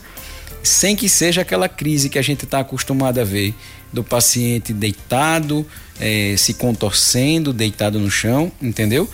sem 0.63 0.95
que 0.95 1.07
seja 1.07 1.41
aquela 1.41 1.69
crise 1.69 2.09
que 2.09 2.19
a 2.19 2.21
gente 2.21 2.43
está 2.43 2.59
acostumado 2.59 3.19
a 3.19 3.23
ver 3.23 3.53
do 3.91 4.03
paciente 4.03 4.73
deitado, 4.73 5.65
é, 5.99 6.35
se 6.37 6.53
contorcendo, 6.53 7.53
deitado 7.53 7.99
no 7.99 8.09
chão, 8.09 8.51
entendeu? 8.61 9.09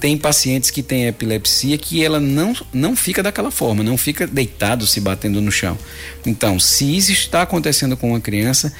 Tem 0.00 0.16
pacientes 0.16 0.70
que 0.70 0.82
têm 0.82 1.06
epilepsia 1.06 1.76
que 1.78 2.04
ela 2.04 2.18
não, 2.18 2.54
não 2.72 2.96
fica 2.96 3.22
daquela 3.22 3.50
forma, 3.50 3.84
não 3.84 3.96
fica 3.96 4.26
deitado 4.26 4.86
se 4.86 5.00
batendo 5.00 5.40
no 5.40 5.52
chão. 5.52 5.78
Então, 6.24 6.58
se 6.58 6.96
isso 6.96 7.12
está 7.12 7.42
acontecendo 7.42 7.96
com 7.96 8.10
uma 8.10 8.20
criança, 8.20 8.72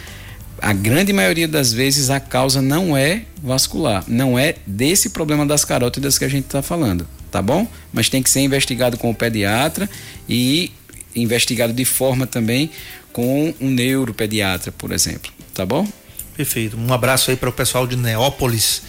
a 0.58 0.72
grande 0.72 1.12
maioria 1.12 1.46
das 1.46 1.72
vezes 1.72 2.10
a 2.10 2.18
causa 2.18 2.62
não 2.62 2.96
é 2.96 3.22
vascular, 3.42 4.04
não 4.08 4.38
é 4.38 4.56
desse 4.66 5.10
problema 5.10 5.44
das 5.44 5.64
carótidas 5.64 6.18
que 6.18 6.24
a 6.24 6.28
gente 6.28 6.46
está 6.46 6.62
falando, 6.62 7.06
tá 7.30 7.42
bom? 7.42 7.68
Mas 7.92 8.08
tem 8.08 8.22
que 8.22 8.30
ser 8.30 8.40
investigado 8.40 8.96
com 8.96 9.10
o 9.10 9.14
pediatra 9.14 9.88
e 10.28 10.72
investigado 11.14 11.72
de 11.72 11.84
forma 11.84 12.26
também 12.26 12.70
com 13.12 13.54
um 13.60 13.70
neuropediatra, 13.70 14.72
por 14.72 14.92
exemplo, 14.92 15.30
tá 15.54 15.64
bom? 15.64 15.86
Perfeito. 16.36 16.76
Um 16.76 16.92
abraço 16.92 17.30
aí 17.30 17.36
para 17.36 17.48
o 17.48 17.52
pessoal 17.52 17.86
de 17.86 17.96
Neópolis, 17.96 18.82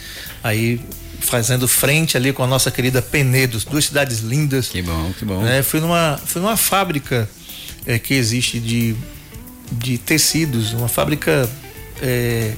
aí 0.43 0.79
fazendo 1.19 1.67
frente 1.67 2.15
ali 2.15 2.31
com 2.31 2.43
a 2.43 2.47
nossa 2.47 2.69
querida 2.69 3.01
Penedos, 3.01 3.63
duas 3.63 3.85
cidades 3.85 4.19
lindas. 4.19 4.67
Que 4.67 4.81
bom, 4.81 5.13
que 5.17 5.25
bom. 5.25 5.45
É, 5.45 5.63
fui 5.63 5.79
numa, 5.79 6.19
fui 6.23 6.41
numa 6.41 6.57
fábrica 6.57 7.29
é, 7.85 7.97
que 7.97 8.13
existe 8.13 8.59
de, 8.59 8.95
de 9.71 9.97
tecidos, 9.97 10.73
uma 10.73 10.87
fábrica 10.87 11.49
é, 12.01 12.53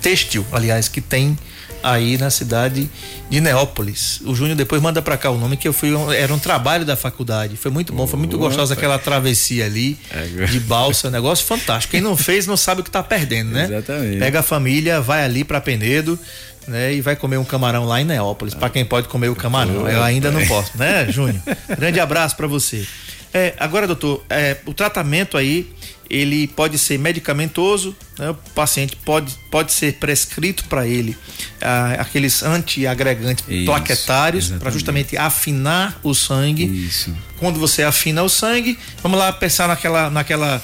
têxtil, 0.00 0.44
aliás, 0.52 0.88
que 0.88 1.00
tem 1.00 1.38
aí 1.84 2.16
na 2.16 2.30
cidade 2.30 2.88
de 3.28 3.40
Neópolis. 3.40 4.20
O 4.24 4.34
Júnior 4.34 4.56
depois 4.56 4.80
manda 4.80 5.02
para 5.02 5.18
cá 5.18 5.30
o 5.30 5.38
nome 5.38 5.56
que 5.56 5.68
eu 5.68 5.72
fui, 5.72 5.90
era 6.16 6.32
um 6.32 6.38
trabalho 6.38 6.84
da 6.84 6.96
faculdade. 6.96 7.58
Foi 7.58 7.70
muito 7.70 7.92
bom, 7.92 8.06
foi 8.06 8.18
muito 8.18 8.38
gostosa 8.38 8.72
aquela 8.72 8.98
travessia 8.98 9.66
ali 9.66 9.98
é, 10.10 10.46
de 10.46 10.58
balsa, 10.60 11.10
negócio 11.10 11.44
fantástico. 11.44 11.90
Quem 11.90 12.00
não 12.00 12.16
fez 12.16 12.46
não 12.46 12.56
sabe 12.56 12.80
o 12.80 12.84
que 12.84 12.90
tá 12.90 13.02
perdendo, 13.02 13.50
né? 13.50 13.64
Exatamente. 13.64 14.18
Pega 14.18 14.40
a 14.40 14.42
família, 14.42 15.00
vai 15.00 15.24
ali 15.24 15.44
para 15.44 15.60
Penedo, 15.60 16.18
né? 16.66 16.94
E 16.94 17.02
vai 17.02 17.14
comer 17.14 17.36
um 17.36 17.44
camarão 17.44 17.84
lá 17.84 18.00
em 18.00 18.04
Neópolis, 18.04 18.54
para 18.54 18.70
quem 18.70 18.84
pode 18.84 19.08
comer 19.08 19.28
o 19.28 19.36
camarão. 19.36 19.86
Eu 19.86 20.02
ainda 20.02 20.30
não 20.30 20.44
posso, 20.46 20.72
né, 20.78 21.06
Júnior? 21.10 21.42
Grande 21.78 22.00
abraço 22.00 22.34
para 22.34 22.46
você. 22.46 22.86
É, 23.32 23.52
agora, 23.58 23.86
doutor, 23.86 24.24
é, 24.30 24.56
o 24.64 24.72
tratamento 24.72 25.36
aí 25.36 25.70
ele 26.08 26.46
pode 26.48 26.78
ser 26.78 26.98
medicamentoso, 26.98 27.96
né? 28.18 28.30
o 28.30 28.34
paciente 28.54 28.96
pode, 28.96 29.34
pode 29.50 29.72
ser 29.72 29.94
prescrito 29.94 30.64
para 30.64 30.86
ele 30.86 31.16
ah, 31.60 31.96
aqueles 31.98 32.42
antiagregantes 32.42 33.44
Isso, 33.48 33.64
plaquetários 33.66 34.50
para 34.50 34.70
justamente 34.70 35.16
afinar 35.16 35.98
o 36.02 36.14
sangue. 36.14 36.64
Isso. 36.64 37.14
Quando 37.38 37.58
você 37.58 37.82
afina 37.82 38.22
o 38.22 38.28
sangue, 38.28 38.78
vamos 39.02 39.18
lá 39.18 39.32
pensar 39.32 39.68
naquela, 39.68 40.10
naquela 40.10 40.62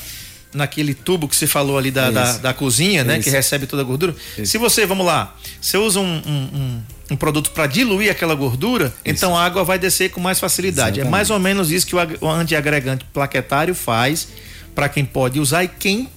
naquele 0.52 0.94
tubo 0.94 1.28
que 1.28 1.36
você 1.36 1.46
falou 1.46 1.78
ali 1.78 1.90
da, 1.90 2.10
da, 2.10 2.36
da, 2.38 2.54
cozinha, 2.54 3.04
né? 3.04 3.18
Isso. 3.18 3.24
Que 3.24 3.30
recebe 3.30 3.66
toda 3.66 3.82
a 3.82 3.84
gordura. 3.84 4.14
Isso. 4.36 4.52
Se 4.52 4.58
você, 4.58 4.84
vamos 4.84 5.06
lá, 5.06 5.36
você 5.60 5.76
usa 5.76 6.00
um, 6.00 6.22
um, 6.26 6.82
um, 7.12 7.16
produto 7.16 7.50
para 7.52 7.66
diluir 7.66 8.10
aquela 8.10 8.34
gordura, 8.34 8.86
isso. 8.86 8.94
então 9.04 9.36
a 9.36 9.44
água 9.44 9.62
vai 9.62 9.78
descer 9.78 10.10
com 10.10 10.20
mais 10.20 10.40
facilidade. 10.40 11.00
Exatamente. 11.00 11.06
É 11.06 11.10
mais 11.10 11.30
ou 11.30 11.38
menos 11.38 11.70
isso 11.70 11.86
que 11.86 11.94
o, 11.94 11.98
o 12.20 12.28
antiagregante 12.28 13.04
plaquetário 13.12 13.74
faz 13.74 14.28
para 14.74 14.88
quem 14.88 15.04
pode 15.04 15.40
usar 15.40 15.64
e 15.64 15.68
quem 15.68 16.08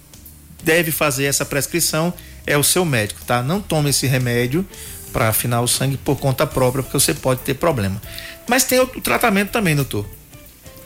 deve 0.64 0.92
fazer 0.92 1.26
essa 1.26 1.46
prescrição 1.46 2.14
é 2.46 2.58
o 2.58 2.64
seu 2.64 2.86
médico, 2.86 3.22
tá? 3.26 3.42
Não 3.42 3.62
tome 3.62 3.90
esse 3.90 4.08
remédio 4.08 4.66
para 5.12 5.30
afinar 5.30 5.62
o 5.62 5.68
sangue 5.68 5.98
por 5.98 6.18
conta 6.18 6.46
própria, 6.48 6.84
porque 6.84 7.00
você 7.00 7.14
pode 7.14 7.42
ter 7.42 7.54
problema. 7.54 8.02
Mas 8.48 8.64
tem 8.64 8.80
o 8.80 8.88
tratamento 8.88 9.52
também, 9.52 9.76
doutor. 9.76 10.06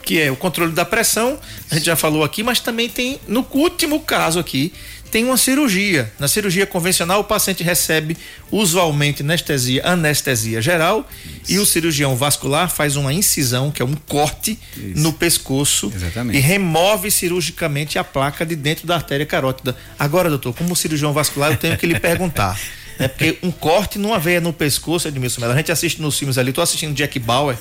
Que 0.02 0.20
é 0.20 0.30
o 0.30 0.36
controle 0.36 0.72
da 0.72 0.84
pressão, 0.84 1.38
a 1.70 1.74
gente 1.74 1.86
já 1.86 1.96
falou 1.96 2.24
aqui, 2.24 2.42
mas 2.42 2.60
também 2.60 2.88
tem, 2.88 3.20
no 3.26 3.46
último 3.52 4.00
caso 4.00 4.38
aqui, 4.38 4.72
tem 5.08 5.24
uma 5.24 5.36
cirurgia. 5.36 6.12
Na 6.18 6.28
cirurgia 6.28 6.66
convencional, 6.66 7.20
o 7.20 7.24
paciente 7.24 7.62
recebe 7.62 8.16
usualmente 8.50 9.22
anestesia, 9.22 9.82
anestesia 9.84 10.62
geral 10.62 11.08
Isso. 11.24 11.52
e 11.52 11.58
o 11.58 11.66
cirurgião 11.66 12.16
vascular 12.16 12.70
faz 12.70 12.96
uma 12.96 13.12
incisão, 13.12 13.70
que 13.70 13.82
é 13.82 13.84
um 13.84 13.94
corte 13.94 14.58
Isso. 14.76 15.00
no 15.00 15.12
pescoço 15.12 15.92
Exatamente. 15.94 16.38
e 16.38 16.40
remove 16.40 17.10
cirurgicamente 17.10 17.98
a 17.98 18.04
placa 18.04 18.44
de 18.44 18.54
dentro 18.56 18.86
da 18.86 18.94
artéria 18.94 19.26
carótida. 19.26 19.76
Agora, 19.98 20.28
doutor, 20.28 20.54
como 20.54 20.74
cirurgião 20.76 21.12
vascular, 21.12 21.52
eu 21.52 21.56
tenho 21.56 21.76
que 21.76 21.86
lhe 21.86 21.98
perguntar. 21.98 22.58
É 22.98 23.06
porque 23.06 23.38
um 23.42 23.50
corte 23.50 23.98
numa 23.98 24.18
veia 24.18 24.40
no 24.40 24.52
pescoço, 24.52 25.06
Edmilson 25.06 25.40
Mello, 25.40 25.52
a 25.52 25.56
gente 25.56 25.70
assiste 25.70 26.02
nos 26.02 26.18
filmes 26.18 26.36
ali, 26.36 26.52
tô 26.52 26.60
assistindo 26.60 26.94
Jack 26.94 27.18
Bauer, 27.18 27.56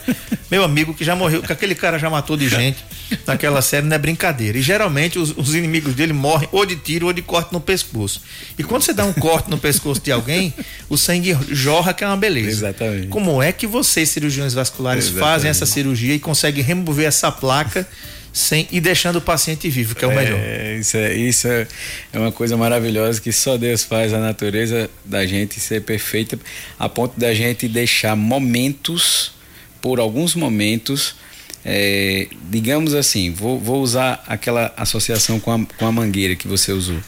meu 0.49 0.63
amigo 0.63 0.93
que 0.93 1.03
já 1.03 1.15
morreu, 1.15 1.43
que 1.43 1.51
aquele 1.51 1.75
cara 1.75 1.99
já 1.99 2.09
matou 2.09 2.35
de 2.35 2.49
gente 2.49 2.83
naquela 3.25 3.61
série, 3.61 3.85
não 3.85 3.95
é 3.95 3.99
brincadeira. 3.99 4.57
E 4.57 4.61
geralmente 4.61 5.19
os, 5.19 5.35
os, 5.37 5.53
inimigos 5.53 5.93
dele 5.93 6.13
morrem 6.13 6.49
ou 6.51 6.65
de 6.65 6.75
tiro 6.75 7.07
ou 7.07 7.13
de 7.13 7.21
corte 7.21 7.53
no 7.53 7.61
pescoço. 7.61 8.21
E 8.57 8.63
quando 8.63 8.81
você 8.81 8.93
dá 8.93 9.05
um 9.05 9.13
corte 9.13 9.49
no 9.49 9.57
pescoço 9.57 10.01
de 10.01 10.11
alguém, 10.11 10.53
o 10.89 10.97
sangue 10.97 11.37
jorra, 11.49 11.93
que 11.93 12.03
é 12.03 12.07
uma 12.07 12.17
beleza. 12.17 12.49
Exatamente. 12.49 13.07
Como 13.07 13.41
é 13.41 13.51
que 13.51 13.67
vocês, 13.67 14.09
cirurgiões 14.09 14.53
vasculares, 14.53 15.05
Exatamente. 15.05 15.29
fazem 15.29 15.49
essa 15.49 15.65
cirurgia 15.65 16.15
e 16.15 16.19
conseguem 16.19 16.63
remover 16.63 17.05
essa 17.05 17.31
placa? 17.31 17.87
Sem 18.37 18.67
e 18.71 18.79
deixando 18.79 19.17
o 19.17 19.21
paciente 19.21 19.67
vivo, 19.67 19.95
que 19.95 20.05
é 20.05 20.07
o 20.07 20.15
melhor. 20.15 20.39
É, 20.39 20.77
isso, 20.77 20.95
é, 20.95 21.13
isso 21.15 21.47
é, 21.47 21.67
é 22.13 22.19
uma 22.19 22.31
coisa 22.31 22.55
maravilhosa 22.55 23.19
que 23.19 23.31
só 23.31 23.57
Deus 23.57 23.83
faz 23.83 24.13
a 24.13 24.19
natureza 24.19 24.89
da 25.03 25.25
gente 25.25 25.59
ser 25.59 25.81
perfeita 25.81 26.39
a 26.77 26.87
ponto 26.87 27.19
da 27.19 27.33
gente 27.33 27.67
deixar 27.67 28.15
momentos, 28.15 29.33
por 29.81 29.99
alguns 29.99 30.35
momentos, 30.35 31.15
é, 31.65 32.27
digamos 32.49 32.93
assim, 32.93 33.31
vou, 33.31 33.59
vou 33.59 33.81
usar 33.81 34.23
aquela 34.27 34.71
associação 34.77 35.39
com 35.39 35.51
a, 35.51 35.65
com 35.65 35.85
a 35.87 35.91
mangueira 35.91 36.35
que 36.35 36.47
você 36.47 36.71
usou. 36.71 36.99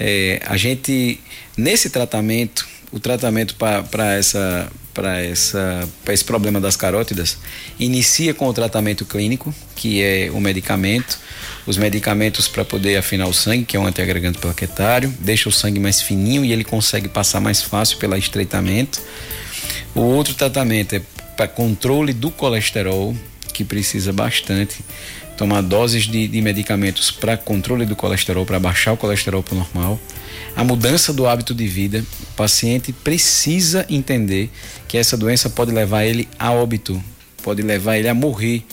É, 0.00 0.40
a 0.44 0.56
gente, 0.56 1.20
nesse 1.56 1.90
tratamento, 1.90 2.66
o 2.96 3.00
tratamento 3.00 3.54
para 3.54 4.14
essa 4.14 4.68
para 4.92 5.20
essa 5.22 5.86
para 6.02 6.14
esse 6.14 6.24
problema 6.24 6.58
das 6.58 6.76
carótidas 6.76 7.36
inicia 7.78 8.32
com 8.32 8.48
o 8.48 8.52
tratamento 8.52 9.04
clínico 9.04 9.54
que 9.74 10.02
é 10.02 10.30
o 10.32 10.40
medicamento 10.40 11.18
os 11.66 11.76
medicamentos 11.76 12.48
para 12.48 12.64
poder 12.64 12.96
afinar 12.96 13.26
o 13.26 13.34
sangue 13.34 13.66
que 13.66 13.76
é 13.76 13.80
um 13.80 13.86
antiagregante 13.86 14.38
plaquetário 14.38 15.12
deixa 15.20 15.48
o 15.48 15.52
sangue 15.52 15.78
mais 15.78 16.00
fininho 16.00 16.44
e 16.44 16.52
ele 16.52 16.64
consegue 16.64 17.08
passar 17.08 17.40
mais 17.40 17.62
fácil 17.62 17.98
pelo 17.98 18.16
estreitamento. 18.16 19.00
O 19.94 20.00
outro 20.00 20.34
tratamento 20.34 20.94
é 20.94 21.02
para 21.36 21.48
controle 21.48 22.12
do 22.12 22.30
colesterol 22.30 23.14
que 23.56 23.64
precisa 23.64 24.12
bastante 24.12 24.84
tomar 25.36 25.62
doses 25.62 26.04
de, 26.04 26.28
de 26.28 26.40
medicamentos 26.40 27.10
para 27.10 27.36
controle 27.36 27.84
do 27.84 27.96
colesterol 27.96 28.46
para 28.46 28.58
baixar 28.58 28.92
o 28.92 28.96
colesterol 28.96 29.42
para 29.42 29.54
o 29.54 29.58
normal 29.58 30.00
a 30.56 30.64
mudança 30.64 31.12
do 31.12 31.26
hábito 31.26 31.54
de 31.54 31.66
vida, 31.66 32.02
o 32.22 32.34
paciente 32.34 32.90
precisa 32.90 33.84
entender 33.90 34.50
que 34.88 34.96
essa 34.96 35.14
doença 35.14 35.50
pode 35.50 35.70
levar 35.70 36.04
ele 36.04 36.26
a 36.38 36.50
óbito, 36.50 37.02
pode 37.42 37.60
levar 37.60 37.98
ele 37.98 38.08
a 38.08 38.14
morrer. 38.14 38.64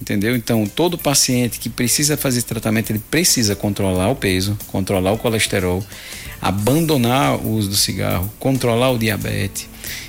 Entendeu? 0.00 0.34
Então, 0.34 0.66
todo 0.66 0.96
paciente 0.96 1.58
que 1.58 1.68
precisa 1.68 2.16
fazer 2.16 2.40
tratamento, 2.44 2.90
ele 2.90 3.02
precisa 3.10 3.54
controlar 3.54 4.08
o 4.08 4.16
peso, 4.16 4.56
controlar 4.68 5.12
o 5.12 5.18
colesterol, 5.18 5.84
abandonar 6.40 7.36
o 7.36 7.50
uso 7.50 7.68
do 7.68 7.76
cigarro, 7.76 8.32
controlar 8.38 8.90
o 8.90 8.98
diabetes 8.98 9.68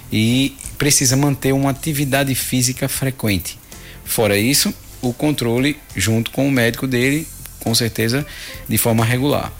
e 0.10 0.56
precisa 0.78 1.18
manter 1.18 1.52
uma 1.52 1.72
atividade 1.72 2.34
física 2.34 2.88
frequente. 2.88 3.60
Fora 4.06 4.38
isso, 4.38 4.74
o 5.02 5.14
controle 5.14 5.78
junto 5.96 6.32
com 6.32 6.48
o 6.48 6.52
médico 6.52 6.88
dele, 6.88 7.28
com 7.60 7.74
certeza, 7.74 8.26
de 8.68 8.78
forma 8.78 9.06
regular. 9.06 9.52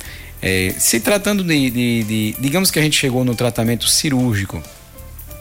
É, 0.42 0.74
se 0.78 1.00
tratando 1.00 1.44
de, 1.44 1.70
de, 1.70 2.04
de, 2.04 2.36
Digamos 2.40 2.72
que 2.72 2.80
a 2.80 2.82
gente 2.82 2.98
chegou 2.98 3.24
no 3.24 3.36
tratamento 3.36 3.88
cirúrgico. 3.88 4.62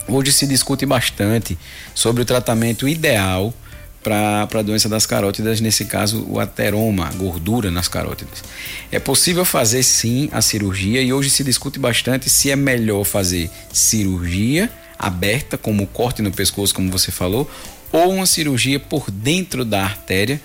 Hoje 0.06 0.32
se 0.32 0.46
discute 0.46 0.84
bastante 0.84 1.56
sobre 1.94 2.22
o 2.22 2.24
tratamento 2.24 2.88
ideal 2.88 3.54
para 4.02 4.48
a 4.52 4.62
doença 4.62 4.88
das 4.88 5.06
carótidas, 5.06 5.60
nesse 5.60 5.84
caso 5.84 6.26
o 6.28 6.40
ateroma, 6.40 7.10
gordura 7.16 7.70
nas 7.70 7.86
carótidas. 7.86 8.42
É 8.90 8.98
possível 8.98 9.44
fazer 9.44 9.82
sim 9.82 10.28
a 10.32 10.40
cirurgia 10.40 11.02
e 11.02 11.12
hoje 11.12 11.30
se 11.30 11.44
discute 11.44 11.78
bastante 11.78 12.28
se 12.30 12.50
é 12.50 12.56
melhor 12.56 13.04
fazer 13.04 13.50
cirurgia 13.72 14.70
aberta, 14.98 15.56
como 15.56 15.86
corte 15.86 16.22
no 16.22 16.30
pescoço, 16.30 16.74
como 16.74 16.90
você 16.90 17.10
falou, 17.10 17.50
ou 17.92 18.10
uma 18.12 18.26
cirurgia 18.26 18.78
por 18.78 19.10
dentro 19.10 19.64
da 19.64 19.82
artéria, 19.82 20.40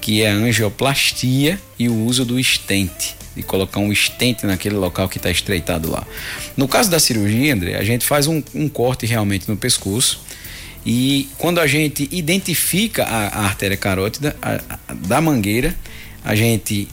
que 0.00 0.22
é 0.22 0.30
a 0.30 0.34
angioplastia 0.34 1.60
e 1.78 1.88
o 1.88 2.04
uso 2.04 2.24
do 2.24 2.38
estente 2.38 3.18
de 3.38 3.42
colocar 3.44 3.78
um 3.78 3.92
estente 3.92 4.44
naquele 4.44 4.74
local 4.74 5.08
que 5.08 5.16
está 5.16 5.30
estreitado 5.30 5.88
lá. 5.88 6.04
No 6.56 6.66
caso 6.66 6.90
da 6.90 6.98
cirurgia, 6.98 7.54
André, 7.54 7.76
a 7.76 7.84
gente 7.84 8.04
faz 8.04 8.26
um, 8.26 8.42
um 8.52 8.68
corte 8.68 9.06
realmente 9.06 9.48
no 9.48 9.56
pescoço 9.56 10.20
e 10.84 11.28
quando 11.38 11.60
a 11.60 11.66
gente 11.66 12.08
identifica 12.10 13.04
a, 13.04 13.28
a 13.28 13.44
artéria 13.44 13.76
carótida 13.76 14.34
a, 14.42 14.60
a, 14.88 14.94
da 14.94 15.20
mangueira, 15.20 15.74
a 16.24 16.34
gente 16.34 16.88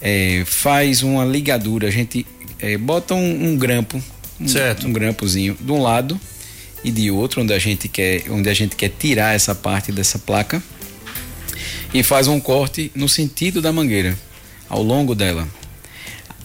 é, 0.00 0.42
faz 0.46 1.02
uma 1.02 1.24
ligadura, 1.24 1.88
a 1.88 1.90
gente 1.90 2.26
é, 2.58 2.78
bota 2.78 3.14
um, 3.14 3.50
um 3.50 3.56
grampo, 3.58 4.02
um, 4.40 4.48
certo. 4.48 4.86
um 4.86 4.92
grampozinho 4.92 5.54
de 5.60 5.70
um 5.70 5.82
lado 5.82 6.18
e 6.82 6.90
de 6.90 7.10
outro, 7.10 7.42
onde 7.42 7.52
a 7.52 7.58
gente 7.58 7.88
quer, 7.88 8.24
onde 8.30 8.48
a 8.48 8.54
gente 8.54 8.76
quer 8.76 8.88
tirar 8.88 9.34
essa 9.34 9.54
parte 9.54 9.92
dessa 9.92 10.18
placa 10.18 10.62
e 11.92 12.02
faz 12.02 12.28
um 12.28 12.40
corte 12.40 12.90
no 12.94 13.08
sentido 13.08 13.60
da 13.60 13.72
mangueira, 13.72 14.16
ao 14.68 14.82
longo 14.82 15.14
dela. 15.14 15.46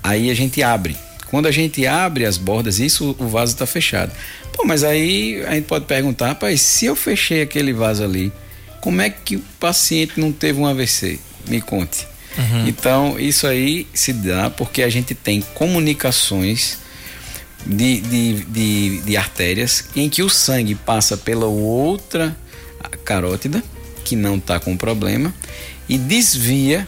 Aí 0.03 0.29
a 0.29 0.33
gente 0.33 0.61
abre. 0.61 0.95
Quando 1.27 1.47
a 1.47 1.51
gente 1.51 1.85
abre 1.85 2.25
as 2.25 2.37
bordas, 2.37 2.79
isso 2.79 3.15
o 3.17 3.27
vaso 3.27 3.53
está 3.53 3.65
fechado. 3.65 4.11
Pô, 4.53 4.63
mas 4.65 4.83
aí 4.83 5.43
a 5.47 5.55
gente 5.55 5.65
pode 5.65 5.85
perguntar, 5.85 6.27
rapaz, 6.27 6.61
se 6.61 6.85
eu 6.85 6.95
fechei 6.95 7.41
aquele 7.41 7.73
vaso 7.73 8.03
ali, 8.03 8.31
como 8.81 9.01
é 9.01 9.09
que 9.09 9.35
o 9.35 9.43
paciente 9.59 10.19
não 10.19 10.31
teve 10.31 10.59
um 10.59 10.65
AVC? 10.65 11.19
Me 11.47 11.59
conte. 11.61 12.07
Uhum. 12.37 12.67
Então, 12.67 13.19
isso 13.19 13.47
aí 13.47 13.87
se 13.93 14.13
dá 14.13 14.49
porque 14.49 14.83
a 14.83 14.89
gente 14.89 15.15
tem 15.15 15.41
comunicações 15.53 16.77
de, 17.65 18.01
de, 18.01 18.33
de, 18.45 19.01
de 19.01 19.17
artérias 19.17 19.85
em 19.95 20.09
que 20.09 20.21
o 20.21 20.29
sangue 20.29 20.75
passa 20.75 21.17
pela 21.17 21.45
outra 21.45 22.35
carótida, 23.03 23.63
que 24.03 24.15
não 24.15 24.35
está 24.35 24.59
com 24.59 24.77
problema, 24.77 25.33
e 25.89 25.97
desvia 25.97 26.87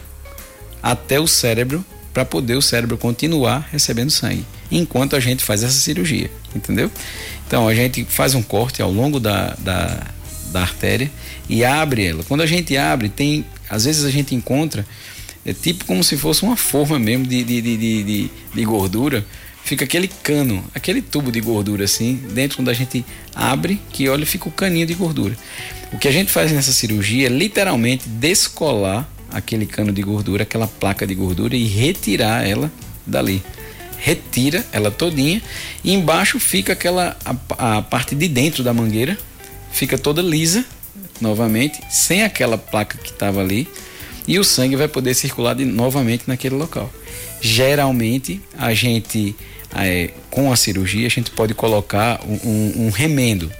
até 0.82 1.18
o 1.18 1.26
cérebro 1.26 1.84
para 2.12 2.24
poder 2.24 2.56
o 2.56 2.62
cérebro 2.62 2.96
continuar 2.96 3.68
recebendo 3.70 4.10
sangue, 4.10 4.44
enquanto 4.70 5.14
a 5.14 5.20
gente 5.20 5.42
faz 5.42 5.62
essa 5.62 5.78
cirurgia, 5.78 6.30
entendeu? 6.54 6.90
Então 7.46 7.68
a 7.68 7.74
gente 7.74 8.04
faz 8.04 8.34
um 8.34 8.42
corte 8.42 8.82
ao 8.82 8.90
longo 8.90 9.18
da, 9.20 9.54
da, 9.58 10.06
da 10.52 10.60
artéria 10.60 11.10
e 11.48 11.64
abre 11.64 12.06
ela. 12.06 12.22
Quando 12.24 12.42
a 12.42 12.46
gente 12.46 12.76
abre, 12.76 13.08
tem. 13.08 13.44
Às 13.70 13.84
vezes 13.84 14.04
a 14.04 14.10
gente 14.10 14.34
encontra, 14.34 14.86
é 15.44 15.52
tipo 15.52 15.84
como 15.84 16.02
se 16.02 16.16
fosse 16.16 16.42
uma 16.42 16.56
forma 16.56 16.98
mesmo 16.98 17.26
de, 17.26 17.44
de, 17.44 17.62
de, 17.62 17.76
de, 17.76 18.30
de 18.54 18.64
gordura. 18.64 19.24
Fica 19.68 19.84
aquele 19.84 20.08
cano, 20.08 20.64
aquele 20.74 21.02
tubo 21.02 21.30
de 21.30 21.42
gordura 21.42 21.84
assim, 21.84 22.14
dentro 22.32 22.56
quando 22.56 22.70
a 22.70 22.72
gente 22.72 23.04
abre, 23.34 23.78
que 23.92 24.08
olha, 24.08 24.24
fica 24.24 24.48
o 24.48 24.50
caninho 24.50 24.86
de 24.86 24.94
gordura. 24.94 25.36
O 25.92 25.98
que 25.98 26.08
a 26.08 26.10
gente 26.10 26.32
faz 26.32 26.50
nessa 26.50 26.72
cirurgia 26.72 27.26
é 27.26 27.28
literalmente 27.28 28.08
descolar 28.08 29.06
aquele 29.30 29.66
cano 29.66 29.92
de 29.92 30.00
gordura, 30.00 30.44
aquela 30.44 30.66
placa 30.66 31.06
de 31.06 31.14
gordura 31.14 31.54
e 31.54 31.66
retirar 31.66 32.48
ela 32.48 32.72
dali. 33.06 33.42
Retira 33.98 34.64
ela 34.72 34.90
todinha 34.90 35.42
e 35.84 35.92
embaixo 35.92 36.40
fica 36.40 36.72
aquela 36.72 37.14
a, 37.22 37.76
a 37.76 37.82
parte 37.82 38.14
de 38.14 38.26
dentro 38.26 38.64
da 38.64 38.72
mangueira 38.72 39.18
fica 39.70 39.98
toda 39.98 40.22
lisa 40.22 40.64
novamente, 41.20 41.78
sem 41.90 42.22
aquela 42.22 42.56
placa 42.56 42.96
que 42.96 43.10
estava 43.10 43.42
ali 43.42 43.68
e 44.26 44.38
o 44.38 44.44
sangue 44.44 44.76
vai 44.76 44.88
poder 44.88 45.12
circular 45.12 45.54
de, 45.54 45.66
novamente 45.66 46.24
naquele 46.26 46.54
local. 46.54 46.90
Geralmente 47.38 48.40
a 48.56 48.72
gente 48.72 49.36
é, 49.74 50.10
com 50.30 50.52
a 50.52 50.56
cirurgia 50.56 51.06
a 51.06 51.10
gente 51.10 51.30
pode 51.30 51.54
colocar 51.54 52.20
um, 52.24 52.48
um, 52.48 52.86
um 52.86 52.90
remendo 52.90 53.50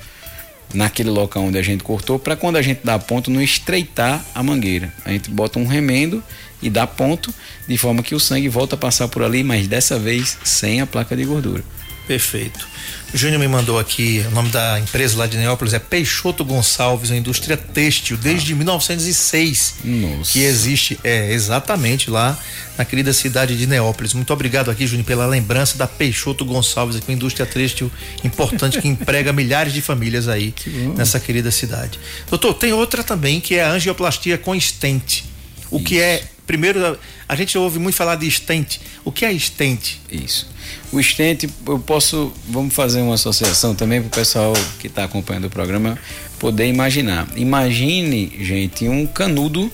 naquele 0.75 1.11
local 1.11 1.45
onde 1.45 1.59
a 1.59 1.63
gente 1.63 1.83
cortou, 1.83 2.19
para 2.19 2.37
quando 2.37 2.57
a 2.57 2.63
gente 2.63 2.81
dá 2.85 2.99
ponto 2.99 3.31
não 3.31 3.41
estreitar 3.41 4.25
a 4.35 4.43
mangueira. 4.43 4.93
A 5.05 5.11
gente 5.11 5.31
bota 5.31 5.59
um 5.59 5.67
remendo 5.67 6.23
e 6.61 6.69
dá 6.69 6.87
ponto, 6.87 7.33
de 7.67 7.79
forma 7.79 8.03
que 8.03 8.15
o 8.15 8.21
sangue 8.21 8.49
volta 8.49 8.75
a 8.75 8.79
passar 8.79 9.09
por 9.09 9.23
ali, 9.23 9.43
mas 9.43 9.67
dessa 9.67 9.99
vez 9.99 10.37
sem 10.45 10.81
a 10.81 10.87
placa 10.87 11.17
de 11.17 11.25
gordura. 11.25 11.65
Perfeito. 12.07 12.67
Júnior 13.13 13.41
me 13.41 13.49
mandou 13.49 13.79
aqui, 13.79 14.23
o 14.29 14.31
nome 14.33 14.51
da 14.51 14.79
empresa 14.79 15.17
lá 15.17 15.27
de 15.27 15.39
Neópolis 15.39 15.73
é 15.73 15.79
Peixoto 15.79 16.45
Gonçalves, 16.45 17.11
uma 17.11 17.17
indústria 17.17 17.57
têxtil, 17.57 18.19
desde 18.19 18.55
1906. 18.55 19.77
Nossa. 19.83 20.33
Que 20.33 20.41
existe, 20.41 21.01
é, 21.03 21.33
exatamente 21.33 22.11
lá 22.11 22.39
na 22.77 22.85
querida 22.85 23.13
cidade 23.15 23.57
de 23.57 23.67
Neópolis. 23.67 24.13
Muito 24.13 24.31
obrigado 24.33 24.71
aqui, 24.71 24.87
Júnior, 24.87 25.07
pela 25.07 25.27
lembrança 25.27 25.79
da 25.79 25.87
Peixoto 25.87 26.45
Gonçalves, 26.45 26.97
aqui, 26.97 27.11
uma 27.11 27.15
indústria 27.15 27.47
têxtil 27.47 27.91
importante 28.23 28.81
que 28.81 28.87
emprega 28.87 29.33
milhares 29.35 29.73
de 29.73 29.81
famílias 29.81 30.29
aí 30.29 30.55
nessa 30.95 31.19
querida 31.19 31.51
cidade. 31.51 31.99
Doutor, 32.29 32.55
tem 32.55 32.75
outra 32.75 33.03
também 33.03 33.41
que 33.41 33.55
é 33.55 33.65
a 33.65 33.71
angioplastia 33.71 34.37
com 34.37 34.59
stent. 34.61 35.25
O 35.71 35.81
que 35.81 35.99
é, 35.99 36.23
primeiro, 36.49 36.99
a 37.29 37.37
gente 37.37 37.57
ouve 37.59 37.79
muito 37.79 37.95
falar 37.95 38.17
de 38.17 38.29
stent. 38.29 38.81
O 39.05 39.13
que 39.13 39.25
é 39.25 39.33
stent? 39.39 39.99
Isso. 40.11 40.49
O 40.91 40.99
estente, 40.99 41.49
eu 41.67 41.79
posso, 41.79 42.33
vamos 42.49 42.75
fazer 42.75 43.03
uma 43.03 43.15
associação 43.15 43.75
também 43.75 44.01
para 44.01 44.09
o 44.09 44.11
pessoal 44.11 44.55
que 44.81 44.87
está 44.87 45.05
acompanhando 45.05 45.45
o 45.45 45.51
programa 45.51 45.99
poder 46.39 46.67
imaginar. 46.67 47.29
Imagine, 47.37 48.33
gente, 48.41 48.89
um 48.89 49.07
canudo 49.07 49.71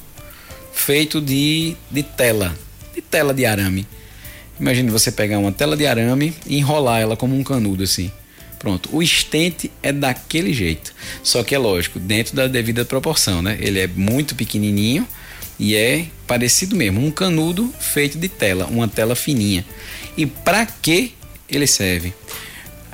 feito 0.72 1.20
de, 1.20 1.76
de 1.90 2.02
tela, 2.02 2.52
de 2.92 3.00
tela 3.00 3.32
de 3.32 3.46
arame. 3.46 3.86
Imagine 4.58 4.90
você 4.90 5.12
pegar 5.12 5.38
uma 5.38 5.52
tela 5.52 5.76
de 5.76 5.86
arame 5.86 6.34
e 6.44 6.58
enrolar 6.58 7.00
ela 7.00 7.16
como 7.16 7.38
um 7.38 7.44
canudo 7.44 7.84
assim. 7.84 8.10
Pronto, 8.58 8.88
o 8.92 9.00
estente 9.00 9.70
é 9.80 9.92
daquele 9.92 10.52
jeito. 10.52 10.92
Só 11.22 11.44
que 11.44 11.54
é 11.54 11.58
lógico, 11.58 12.00
dentro 12.00 12.34
da 12.34 12.48
devida 12.48 12.84
proporção, 12.84 13.42
né? 13.42 13.56
Ele 13.60 13.78
é 13.78 13.86
muito 13.86 14.34
pequenininho 14.34 15.06
e 15.58 15.76
é 15.76 16.06
parecido 16.26 16.74
mesmo, 16.76 17.04
um 17.04 17.10
canudo 17.10 17.72
feito 17.78 18.18
de 18.18 18.28
tela, 18.28 18.66
uma 18.66 18.88
tela 18.88 19.14
fininha. 19.14 19.64
E 20.16 20.26
para 20.26 20.66
que 20.66 21.14
ele 21.48 21.66
serve? 21.66 22.12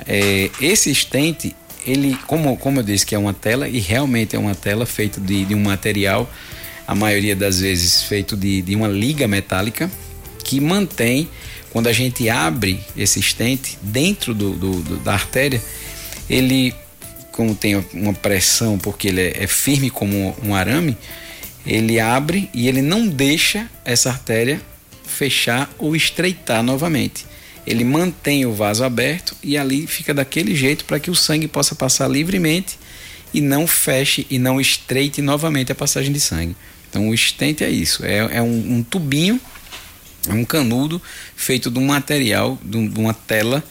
É, 0.07 0.49
esse 0.59 0.91
estente, 0.91 1.55
ele, 1.85 2.17
como, 2.27 2.55
como 2.57 2.79
eu 2.79 2.83
disse 2.83 3.05
que 3.05 3.15
é 3.15 3.17
uma 3.17 3.33
tela, 3.33 3.67
e 3.67 3.79
realmente 3.79 4.35
é 4.35 4.39
uma 4.39 4.55
tela 4.55 4.85
feita 4.85 5.19
de, 5.19 5.45
de 5.45 5.55
um 5.55 5.61
material, 5.61 6.31
a 6.87 6.95
maioria 6.95 7.35
das 7.35 7.59
vezes 7.59 8.03
feito 8.03 8.35
de, 8.35 8.61
de 8.61 8.75
uma 8.75 8.87
liga 8.87 9.27
metálica, 9.27 9.89
que 10.43 10.59
mantém, 10.59 11.29
quando 11.71 11.87
a 11.87 11.93
gente 11.93 12.29
abre 12.29 12.79
esse 12.97 13.19
estente 13.19 13.77
dentro 13.81 14.33
do, 14.33 14.53
do, 14.53 14.81
do 14.81 14.97
da 14.97 15.13
artéria, 15.13 15.61
ele, 16.29 16.73
como 17.31 17.55
tem 17.55 17.83
uma 17.93 18.13
pressão, 18.13 18.77
porque 18.77 19.07
ele 19.07 19.21
é, 19.21 19.43
é 19.43 19.47
firme 19.47 19.89
como 19.89 20.35
um 20.43 20.53
arame, 20.53 20.97
ele 21.65 21.99
abre 21.99 22.49
e 22.53 22.67
ele 22.67 22.81
não 22.81 23.07
deixa 23.07 23.69
essa 23.85 24.09
artéria 24.09 24.61
fechar 25.05 25.69
ou 25.77 25.95
estreitar 25.95 26.63
novamente. 26.63 27.25
Ele 27.65 27.83
mantém 27.83 28.45
o 28.45 28.53
vaso 28.53 28.83
aberto 28.83 29.35
e 29.43 29.57
ali 29.57 29.85
fica 29.85 30.13
daquele 30.13 30.55
jeito 30.55 30.85
para 30.85 30.99
que 30.99 31.11
o 31.11 31.15
sangue 31.15 31.47
possa 31.47 31.75
passar 31.75 32.07
livremente 32.07 32.77
e 33.33 33.39
não 33.39 33.67
feche 33.67 34.25
e 34.29 34.39
não 34.39 34.59
estreite 34.59 35.21
novamente 35.21 35.71
a 35.71 35.75
passagem 35.75 36.11
de 36.11 36.19
sangue. 36.19 36.55
Então 36.89 37.09
o 37.09 37.13
estente 37.13 37.63
é 37.63 37.69
isso, 37.69 38.03
é, 38.03 38.17
é 38.17 38.41
um, 38.41 38.77
um, 38.77 38.83
tubinho, 38.83 39.39
é 40.27 40.33
um 40.33 40.43
canudo 40.43 41.01
feito 41.35 41.69
de 41.69 41.79
um 41.79 41.85
material, 41.85 42.59
de, 42.63 42.77
um, 42.77 42.87
de 42.87 42.99
uma 42.99 43.13
tela 43.13 43.63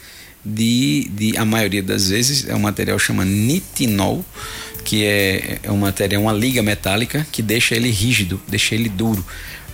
de, 0.44 1.11
de, 1.11 1.37
a 1.37 1.44
maioria 1.44 1.83
das 1.83 2.09
vezes 2.09 2.48
é 2.48 2.55
um 2.55 2.61
material 2.61 2.98
chama 2.98 3.24
nitinol, 3.24 4.24
que 4.85 5.05
é, 5.05 5.59
é 5.62 5.71
um 5.71 5.79
material, 5.79 6.23
uma 6.23 6.33
liga 6.33 6.62
metálica 6.62 7.27
que 7.31 7.43
deixa 7.43 7.75
ele 7.75 7.90
rígido, 7.90 8.40
deixa 8.49 8.75
ele 8.75 8.88
duro 8.88 9.25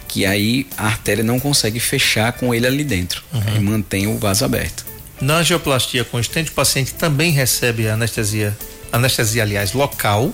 que 0.08 0.24
aí 0.24 0.66
a 0.76 0.86
artéria 0.86 1.24
não 1.24 1.38
consegue 1.38 1.80
fechar 1.80 2.32
com 2.32 2.54
ele 2.54 2.66
ali 2.66 2.84
dentro 2.84 3.22
uhum. 3.32 3.56
e 3.56 3.60
mantém 3.60 4.06
o 4.06 4.18
vaso 4.18 4.44
aberto. 4.44 4.86
Na 5.20 5.38
angioplastia 5.38 6.04
constante, 6.04 6.50
o 6.50 6.54
paciente 6.54 6.94
também 6.94 7.32
recebe 7.32 7.88
anestesia, 7.88 8.56
anestesia 8.92 9.42
aliás, 9.42 9.72
local 9.72 10.32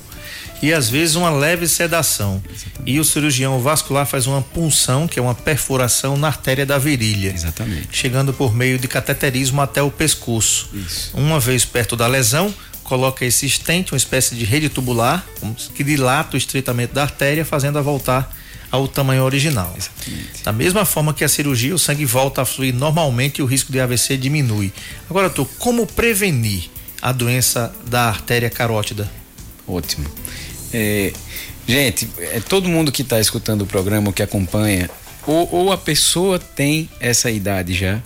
e 0.61 0.72
às 0.72 0.88
vezes 0.88 1.16
uma 1.16 1.30
leve 1.30 1.66
sedação. 1.66 2.42
Exatamente. 2.48 2.82
E 2.87 3.00
o 3.00 3.04
cirurgião 3.04 3.61
vascular 3.61 4.06
faz 4.06 4.26
uma 4.26 4.40
punção, 4.40 5.08
que 5.08 5.18
é 5.18 5.22
uma 5.22 5.35
perfuração 5.35 6.16
na 6.16 6.28
artéria 6.28 6.64
da 6.64 6.78
virilha. 6.78 7.32
Exatamente. 7.35 7.88
Chegando 7.90 8.32
por 8.32 8.54
meio 8.54 8.78
de 8.78 8.87
cateterismo 8.87 9.61
até 9.61 9.82
o 9.82 9.90
pescoço. 9.90 10.70
Isso. 10.72 11.11
Uma 11.14 11.40
vez 11.40 11.64
perto 11.64 11.96
da 11.96 12.06
lesão, 12.06 12.54
coloca 12.92 13.24
esse 13.24 13.46
estente, 13.46 13.94
uma 13.94 13.96
espécie 13.96 14.35
de 14.35 14.44
rede 14.44 14.68
tubular, 14.68 15.26
que 15.74 15.83
dilata 15.83 16.35
o 16.35 16.37
estreitamento 16.37 16.92
da 16.92 17.00
artéria, 17.00 17.42
fazendo 17.42 17.78
a 17.78 17.81
voltar 17.81 18.37
ao 18.70 18.87
tamanho 18.87 19.22
original. 19.22 19.74
Exatamente. 19.74 20.44
Da 20.44 20.52
mesma 20.52 20.85
forma 20.85 21.14
que 21.14 21.24
a 21.24 21.28
cirurgia, 21.28 21.74
o 21.74 21.78
sangue 21.78 22.05
volta 22.05 22.42
a 22.42 22.44
fluir 22.44 22.74
normalmente 22.74 23.38
e 23.38 23.42
o 23.42 23.46
risco 23.46 23.72
de 23.72 23.81
AVC 23.81 24.18
diminui. 24.18 24.70
Agora, 25.09 25.31
doutor, 25.31 25.50
como 25.59 25.87
prevenir 25.87 26.64
a 27.00 27.12
doença 27.12 27.74
da 27.87 28.09
artéria 28.09 28.50
carótida? 28.50 29.11
Ótimo. 29.66 30.07
É, 30.70 31.14
gente, 31.66 32.07
é, 32.18 32.40
todo 32.40 32.68
mundo 32.68 32.92
que 32.92 33.00
está 33.00 33.18
escutando 33.18 33.62
o 33.62 33.66
programa, 33.66 34.12
que 34.12 34.22
acompanha, 34.22 34.90
ou, 35.26 35.48
ou 35.50 35.72
a 35.72 35.78
pessoa 35.78 36.38
tem 36.38 36.90
essa 37.00 37.31
idade 37.31 37.72
já, 37.72 38.02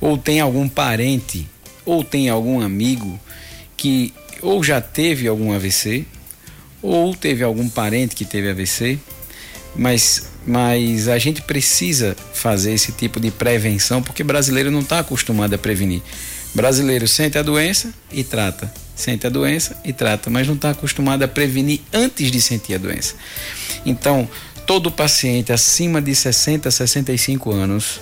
ou 0.00 0.16
tem 0.16 0.38
algum 0.38 0.68
parente, 0.68 1.48
ou 1.84 2.04
tem 2.04 2.28
algum 2.28 2.60
amigo 2.60 3.18
que 3.82 4.14
ou 4.40 4.62
já 4.62 4.80
teve 4.80 5.26
algum 5.26 5.52
AVC, 5.52 6.06
ou 6.80 7.16
teve 7.16 7.42
algum 7.42 7.68
parente 7.68 8.14
que 8.14 8.24
teve 8.24 8.48
AVC, 8.48 8.96
mas, 9.74 10.28
mas 10.46 11.08
a 11.08 11.18
gente 11.18 11.42
precisa 11.42 12.16
fazer 12.32 12.74
esse 12.74 12.92
tipo 12.92 13.18
de 13.18 13.32
prevenção 13.32 14.00
porque 14.00 14.22
brasileiro 14.22 14.70
não 14.70 14.80
está 14.80 15.00
acostumado 15.00 15.54
a 15.54 15.58
prevenir. 15.58 16.00
Brasileiro 16.54 17.08
sente 17.08 17.36
a 17.36 17.42
doença 17.42 17.92
e 18.12 18.22
trata, 18.22 18.72
sente 18.94 19.26
a 19.26 19.30
doença 19.30 19.76
e 19.84 19.92
trata, 19.92 20.30
mas 20.30 20.46
não 20.46 20.54
está 20.54 20.70
acostumado 20.70 21.24
a 21.24 21.28
prevenir 21.28 21.80
antes 21.92 22.30
de 22.30 22.40
sentir 22.40 22.74
a 22.74 22.78
doença. 22.78 23.16
Então, 23.84 24.28
todo 24.64 24.92
paciente 24.92 25.52
acima 25.52 26.00
de 26.00 26.14
60, 26.14 26.70
65 26.70 27.50
anos, 27.50 28.00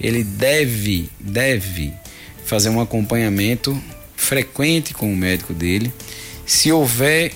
ele 0.00 0.24
deve, 0.24 1.10
deve 1.20 1.92
fazer 2.46 2.70
um 2.70 2.80
acompanhamento 2.80 3.78
frequente 4.18 4.92
com 4.92 5.10
o 5.10 5.16
médico 5.16 5.54
dele. 5.54 5.90
Se 6.44 6.70
houver 6.70 7.32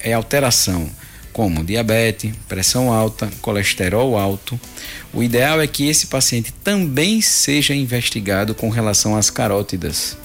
é, 0.00 0.12
alteração 0.12 0.90
como 1.32 1.64
diabetes, 1.64 2.32
pressão 2.48 2.92
alta, 2.92 3.28
colesterol 3.42 4.16
alto. 4.16 4.58
O 5.12 5.20
ideal 5.20 5.60
é 5.60 5.66
que 5.66 5.88
esse 5.88 6.06
paciente 6.06 6.52
também 6.62 7.20
seja 7.20 7.74
investigado 7.74 8.54
com 8.54 8.70
relação 8.70 9.16
às 9.16 9.30
carótidas. 9.30 10.16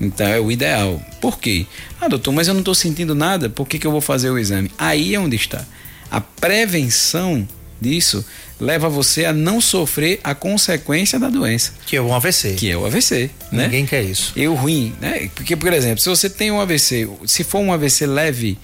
Então 0.00 0.26
é 0.28 0.40
o 0.40 0.50
ideal. 0.50 1.02
Por 1.20 1.40
quê? 1.40 1.66
Ah, 2.00 2.06
doutor, 2.06 2.32
mas 2.32 2.46
eu 2.46 2.54
não 2.54 2.60
estou 2.60 2.74
sentindo 2.74 3.16
nada, 3.16 3.50
por 3.50 3.66
que, 3.66 3.80
que 3.80 3.86
eu 3.86 3.90
vou 3.90 4.00
fazer 4.00 4.30
o 4.30 4.38
exame? 4.38 4.70
Aí 4.78 5.14
é 5.14 5.20
onde 5.20 5.34
está. 5.34 5.66
A 6.08 6.20
prevenção 6.20 7.46
disso 7.80 8.24
leva 8.60 8.88
você 8.88 9.24
a 9.24 9.32
não 9.32 9.60
sofrer 9.60 10.20
a 10.24 10.34
consequência 10.34 11.18
da 11.18 11.28
doença. 11.28 11.72
Que 11.86 11.96
é 11.96 12.00
o 12.00 12.12
AVC. 12.12 12.54
Que 12.54 12.70
é 12.70 12.76
o 12.76 12.84
AVC. 12.84 13.30
Né? 13.52 13.64
Ninguém 13.64 13.86
quer 13.86 14.02
isso. 14.02 14.32
E 14.34 14.46
o 14.48 14.54
ruim, 14.54 14.94
né? 15.00 15.30
Porque, 15.34 15.54
por 15.54 15.72
exemplo, 15.72 16.00
se 16.00 16.08
você 16.08 16.28
tem 16.28 16.50
um 16.50 16.60
AVC, 16.60 17.08
se 17.26 17.44
for 17.44 17.60
um 17.60 17.72
AVC 17.72 18.06
leve, 18.06 18.58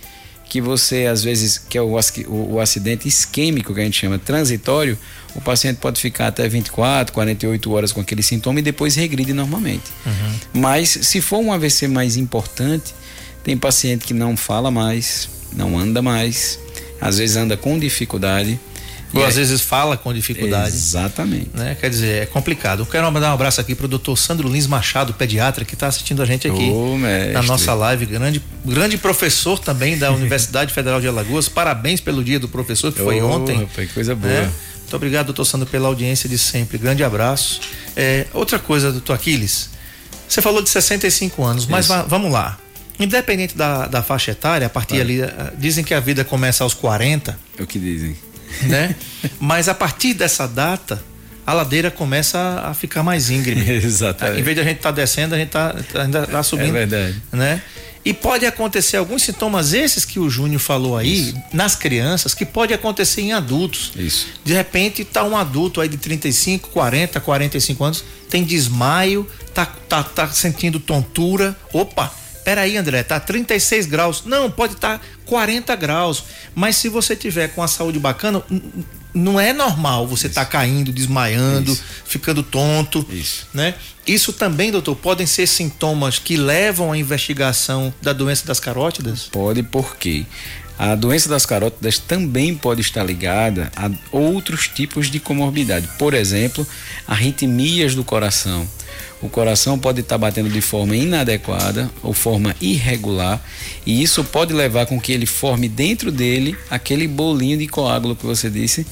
que 0.48 0.60
você 0.60 1.06
às 1.06 1.24
vezes 1.24 1.58
que 1.58 1.76
é 1.76 1.82
o, 1.82 1.96
o, 2.28 2.54
o, 2.54 2.60
acidente 2.60 3.08
isquêmico 3.08 3.74
que 3.74 3.80
a 3.80 3.84
gente 3.84 3.98
chama 3.98 4.18
transitório, 4.18 4.98
o 5.34 5.40
paciente 5.40 5.78
pode 5.78 6.00
ficar 6.00 6.28
até 6.28 6.48
24, 6.48 7.12
48 7.12 7.72
horas 7.72 7.92
com 7.92 8.00
aquele 8.00 8.22
sintoma 8.22 8.60
e 8.60 8.62
depois 8.62 8.94
regride 8.94 9.32
normalmente. 9.32 9.84
Uhum. 10.06 10.60
Mas 10.60 10.90
se 10.90 11.20
for 11.20 11.38
um 11.38 11.52
AVC 11.52 11.88
mais 11.88 12.16
importante, 12.16 12.94
tem 13.42 13.56
paciente 13.56 14.04
que 14.04 14.14
não 14.14 14.36
fala 14.36 14.70
mais, 14.70 15.28
não 15.52 15.78
anda 15.78 16.00
mais, 16.00 16.58
às 17.00 17.18
vezes 17.18 17.36
anda 17.36 17.56
com 17.56 17.78
dificuldade 17.78 18.58
ou 19.14 19.22
é, 19.22 19.26
às 19.26 19.36
vezes 19.36 19.60
fala 19.60 19.96
com 19.96 20.12
dificuldade. 20.12 20.74
Exatamente. 20.74 21.50
Né? 21.54 21.76
Quer 21.80 21.88
dizer, 21.88 22.22
é 22.22 22.26
complicado. 22.26 22.80
Eu 22.80 22.86
quero 22.86 23.10
mandar 23.12 23.30
um 23.30 23.34
abraço 23.34 23.60
aqui 23.60 23.74
para 23.74 23.86
o 23.86 23.88
doutor 23.88 24.16
Sandro 24.16 24.48
Lins 24.48 24.66
Machado, 24.66 25.14
pediatra, 25.14 25.64
que 25.64 25.74
está 25.74 25.86
assistindo 25.86 26.22
a 26.22 26.26
gente 26.26 26.48
aqui 26.48 26.72
na 27.32 27.42
nossa 27.42 27.72
live. 27.74 28.06
Grande, 28.06 28.42
grande 28.64 28.98
professor 28.98 29.58
também 29.58 29.96
da 29.96 30.10
Universidade 30.12 30.72
Federal 30.72 31.00
de 31.00 31.06
Alagoas. 31.06 31.48
Parabéns 31.48 32.00
pelo 32.00 32.24
dia 32.24 32.40
do 32.40 32.48
professor, 32.48 32.92
que 32.92 32.98
foi 32.98 33.22
ontem. 33.22 33.68
Foi 33.72 33.86
coisa 33.86 34.14
boa. 34.14 34.32
Né? 34.32 34.52
Muito 34.80 34.96
obrigado, 34.96 35.26
doutor 35.26 35.44
Sandro, 35.44 35.66
pela 35.66 35.88
audiência 35.88 36.28
de 36.28 36.36
sempre. 36.36 36.76
Grande 36.76 37.04
abraço. 37.04 37.60
É, 37.96 38.26
outra 38.32 38.58
coisa, 38.58 38.90
doutor 38.90 39.14
Aquiles. 39.14 39.70
Você 40.28 40.42
falou 40.42 40.62
de 40.62 40.68
65 40.68 41.44
anos, 41.44 41.66
mas 41.66 41.88
vamos 42.08 42.32
lá. 42.32 42.58
Independente 42.98 43.56
da, 43.56 43.86
da 43.86 44.02
faixa 44.02 44.30
etária, 44.30 44.66
a 44.66 44.70
partir 44.70 45.00
ali, 45.00 45.20
eh, 45.20 45.30
dizem 45.58 45.82
que 45.82 45.92
a 45.92 45.98
vida 45.98 46.24
começa 46.24 46.62
aos 46.62 46.74
40. 46.74 47.36
É 47.58 47.62
o 47.62 47.66
que 47.66 47.78
dizem 47.78 48.16
né? 48.62 48.94
Mas 49.40 49.68
a 49.68 49.74
partir 49.74 50.14
dessa 50.14 50.46
data, 50.46 51.02
a 51.46 51.52
ladeira 51.52 51.90
começa 51.90 52.62
a 52.64 52.74
ficar 52.74 53.02
mais 53.02 53.30
íngreme. 53.30 53.68
Exatamente. 53.82 54.40
Em 54.40 54.42
vez 54.42 54.56
de 54.56 54.60
a 54.62 54.64
gente 54.64 54.76
estar 54.76 54.90
tá 54.90 54.94
descendo, 54.94 55.34
a 55.34 55.38
gente 55.38 55.48
está 55.48 55.74
ainda 55.94 56.26
tá 56.26 56.42
subindo. 56.42 56.76
É 56.76 56.86
verdade. 56.86 57.22
Né? 57.32 57.62
E 58.04 58.12
pode 58.12 58.44
acontecer 58.44 58.98
alguns 58.98 59.22
sintomas 59.22 59.72
esses 59.72 60.04
que 60.04 60.18
o 60.18 60.28
Júnior 60.28 60.60
falou 60.60 60.96
aí, 60.96 61.30
Isso. 61.30 61.42
nas 61.52 61.74
crianças, 61.74 62.34
que 62.34 62.44
pode 62.44 62.74
acontecer 62.74 63.22
em 63.22 63.32
adultos. 63.32 63.92
Isso. 63.96 64.26
De 64.44 64.52
repente 64.52 65.04
tá 65.04 65.24
um 65.24 65.34
adulto 65.34 65.80
aí 65.80 65.88
de 65.88 65.96
35, 65.96 66.68
40, 66.68 67.18
45 67.18 67.84
anos, 67.84 68.04
tem 68.28 68.44
desmaio, 68.44 69.26
tá, 69.54 69.64
tá, 69.64 70.02
tá 70.02 70.28
sentindo 70.28 70.78
tontura. 70.78 71.56
Opa, 71.72 72.12
peraí, 72.44 72.76
André, 72.76 73.02
tá 73.02 73.18
36 73.18 73.86
graus. 73.86 74.22
Não, 74.24 74.50
pode 74.50 74.74
estar 74.74 74.98
tá 74.98 75.04
40 75.24 75.74
graus. 75.76 76.24
Mas 76.54 76.76
se 76.76 76.88
você 76.88 77.16
tiver 77.16 77.48
com 77.48 77.62
a 77.62 77.68
saúde 77.68 77.98
bacana, 77.98 78.42
não 79.14 79.38
é 79.38 79.52
normal 79.52 80.06
você 80.06 80.26
estar 80.26 80.44
tá 80.44 80.50
caindo, 80.50 80.92
desmaiando, 80.92 81.72
Isso. 81.72 81.84
ficando 82.04 82.42
tonto, 82.42 83.06
Isso. 83.10 83.46
né? 83.54 83.74
Isso 84.06 84.32
também, 84.32 84.70
doutor, 84.70 84.96
podem 84.96 85.26
ser 85.26 85.46
sintomas 85.46 86.18
que 86.18 86.36
levam 86.36 86.92
à 86.92 86.98
investigação 86.98 87.94
da 88.02 88.12
doença 88.12 88.46
das 88.46 88.60
carótidas? 88.60 89.28
Pode, 89.30 89.62
porque 89.62 90.26
a 90.78 90.94
doença 90.94 91.28
das 91.28 91.46
carótidas 91.46 91.98
também 91.98 92.54
pode 92.54 92.80
estar 92.80 93.04
ligada 93.04 93.70
a 93.76 93.88
outros 94.10 94.66
tipos 94.68 95.10
de 95.10 95.20
comorbidade. 95.20 95.88
Por 95.98 96.12
exemplo, 96.12 96.66
arritmias 97.06 97.94
do 97.94 98.02
coração. 98.02 98.68
O 99.24 99.28
coração 99.30 99.78
pode 99.78 100.02
estar 100.02 100.18
batendo 100.18 100.50
de 100.50 100.60
forma 100.60 100.94
inadequada 100.94 101.90
ou 102.02 102.12
forma 102.12 102.54
irregular, 102.60 103.42
e 103.86 104.02
isso 104.02 104.22
pode 104.22 104.52
levar 104.52 104.84
com 104.84 105.00
que 105.00 105.12
ele 105.12 105.24
forme 105.24 105.66
dentro 105.66 106.12
dele 106.12 106.54
aquele 106.68 107.08
bolinho 107.08 107.56
de 107.56 107.66
coágulo 107.66 108.14
que 108.14 108.26
você 108.26 108.50
disse, 108.50 108.86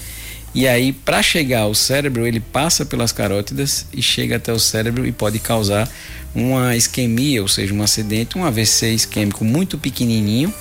e 0.55 0.67
aí, 0.67 0.91
para 0.91 1.23
chegar 1.23 1.61
ao 1.61 1.75
cérebro, 1.75 2.27
ele 2.27 2.41
passa 2.41 2.87
pelas 2.87 3.13
carótidas 3.13 3.85
e 3.93 4.01
chega 4.01 4.37
até 4.37 4.51
o 4.51 4.59
cérebro 4.59 5.07
e 5.07 5.13
pode 5.13 5.39
causar 5.39 5.87
uma 6.35 6.75
isquemia, 6.75 7.43
ou 7.43 7.49
seja, 7.49 7.75
um 7.75 7.83
acidente, 7.83 8.39
um 8.39 8.45
AVC 8.45 8.91
isquêmico 8.95 9.45
muito 9.45 9.77
pequenininho 9.77 10.53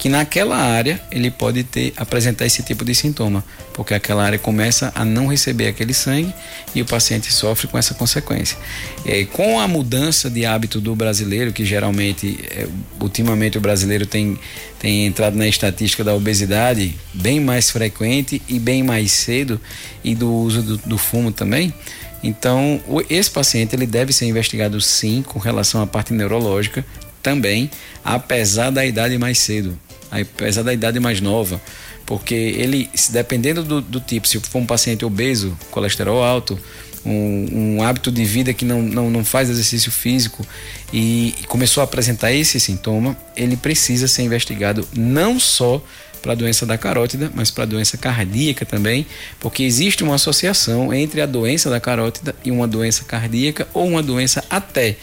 que 0.00 0.08
naquela 0.08 0.56
área 0.56 0.98
ele 1.12 1.30
pode 1.30 1.62
ter 1.62 1.92
apresentar 1.94 2.46
esse 2.46 2.62
tipo 2.62 2.86
de 2.86 2.94
sintoma, 2.94 3.44
porque 3.74 3.92
aquela 3.92 4.24
área 4.24 4.38
começa 4.38 4.90
a 4.94 5.04
não 5.04 5.26
receber 5.26 5.68
aquele 5.68 5.92
sangue 5.92 6.32
e 6.74 6.80
o 6.80 6.86
paciente 6.86 7.30
sofre 7.30 7.68
com 7.68 7.76
essa 7.76 7.92
consequência. 7.92 8.56
É, 9.04 9.26
com 9.26 9.60
a 9.60 9.68
mudança 9.68 10.30
de 10.30 10.46
hábito 10.46 10.80
do 10.80 10.96
brasileiro, 10.96 11.52
que 11.52 11.66
geralmente, 11.66 12.40
é, 12.50 12.66
ultimamente 12.98 13.58
o 13.58 13.60
brasileiro 13.60 14.06
tem, 14.06 14.38
tem 14.78 15.04
entrado 15.04 15.36
na 15.36 15.46
estatística 15.46 16.02
da 16.02 16.14
obesidade 16.14 16.98
bem 17.12 17.38
mais 17.38 17.70
frequente 17.70 18.40
e 18.48 18.58
bem 18.58 18.82
mais 18.82 19.12
cedo, 19.12 19.60
e 20.02 20.14
do 20.14 20.32
uso 20.32 20.62
do, 20.62 20.78
do 20.78 20.96
fumo 20.96 21.30
também. 21.30 21.74
Então, 22.22 22.80
esse 23.10 23.30
paciente 23.30 23.76
ele 23.76 23.86
deve 23.86 24.14
ser 24.14 24.24
investigado 24.24 24.80
sim 24.80 25.22
com 25.22 25.38
relação 25.38 25.82
à 25.82 25.86
parte 25.86 26.14
neurológica 26.14 26.86
também, 27.22 27.70
apesar 28.02 28.70
da 28.70 28.86
idade 28.86 29.18
mais 29.18 29.38
cedo 29.38 29.78
apesar 30.10 30.62
da 30.62 30.72
idade 30.72 30.98
mais 30.98 31.20
nova, 31.20 31.60
porque 32.04 32.34
ele, 32.34 32.90
dependendo 33.10 33.62
do, 33.62 33.80
do 33.80 34.00
tipo, 34.00 34.26
se 34.26 34.40
for 34.40 34.58
um 34.58 34.66
paciente 34.66 35.04
obeso, 35.04 35.56
colesterol 35.70 36.22
alto, 36.22 36.58
um, 37.04 37.76
um, 37.76 37.82
hábito 37.82 38.10
de 38.10 38.24
vida 38.24 38.52
que 38.52 38.64
não, 38.64 38.82
não, 38.82 39.10
não 39.10 39.24
faz 39.24 39.48
exercício 39.48 39.90
físico 39.90 40.44
e, 40.92 41.34
começou 41.48 41.80
a 41.80 41.84
apresentar 41.84 42.32
esse 42.32 42.60
sintoma, 42.60 43.16
ele 43.36 43.56
precisa 43.56 44.06
ser 44.06 44.22
investigado 44.22 44.86
não 44.94 45.38
só 45.40 45.82
para 46.20 46.32
a 46.32 46.34
doença 46.34 46.66
da 46.66 46.76
carótida, 46.76 47.30
mas 47.34 47.50
para 47.50 47.64
a 47.64 47.66
doença 47.66 47.96
cardíaca 47.96 48.66
também, 48.66 49.06
porque 49.38 49.62
existe 49.62 50.04
uma 50.04 50.16
associação 50.16 50.92
entre 50.92 51.22
a 51.22 51.26
doença 51.26 51.70
da 51.70 51.80
carótida 51.80 52.34
e 52.44 52.50
uma 52.50 52.68
doença 52.68 53.04
cardíaca 53.04 53.66
ou 53.72 53.86
uma 53.86 54.02
doença 54.02 54.44
até 54.50 54.96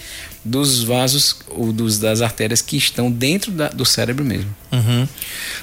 dos 0.48 0.84
vasos 0.84 1.38
ou 1.50 1.72
dos, 1.72 2.00
das 2.00 2.22
artérias 2.22 2.62
que 2.62 2.78
estão 2.78 3.12
dentro 3.12 3.52
da, 3.52 3.70
do 3.70 3.86
cérebro 3.86 4.24
mesmo. 4.24 4.54
Uhum. 4.72 5.08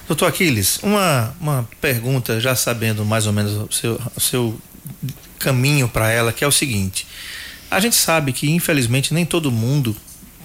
Doutor 0.06 0.28
Aquiles, 0.28 0.78
uma, 0.82 1.34
uma 1.40 1.68
pergunta, 1.80 2.38
já 2.40 2.54
sabendo 2.54 3.04
mais 3.04 3.26
ou 3.26 3.32
menos 3.32 3.52
o 3.52 3.72
seu, 3.72 4.00
o 4.14 4.20
seu 4.20 4.58
caminho 5.38 5.88
para 5.88 6.10
ela, 6.10 6.32
que 6.32 6.44
é 6.44 6.46
o 6.46 6.52
seguinte: 6.52 7.06
a 7.70 7.80
gente 7.80 7.96
sabe 7.96 8.32
que 8.32 8.50
infelizmente 8.50 9.12
nem 9.12 9.24
todo 9.24 9.50
mundo 9.50 9.96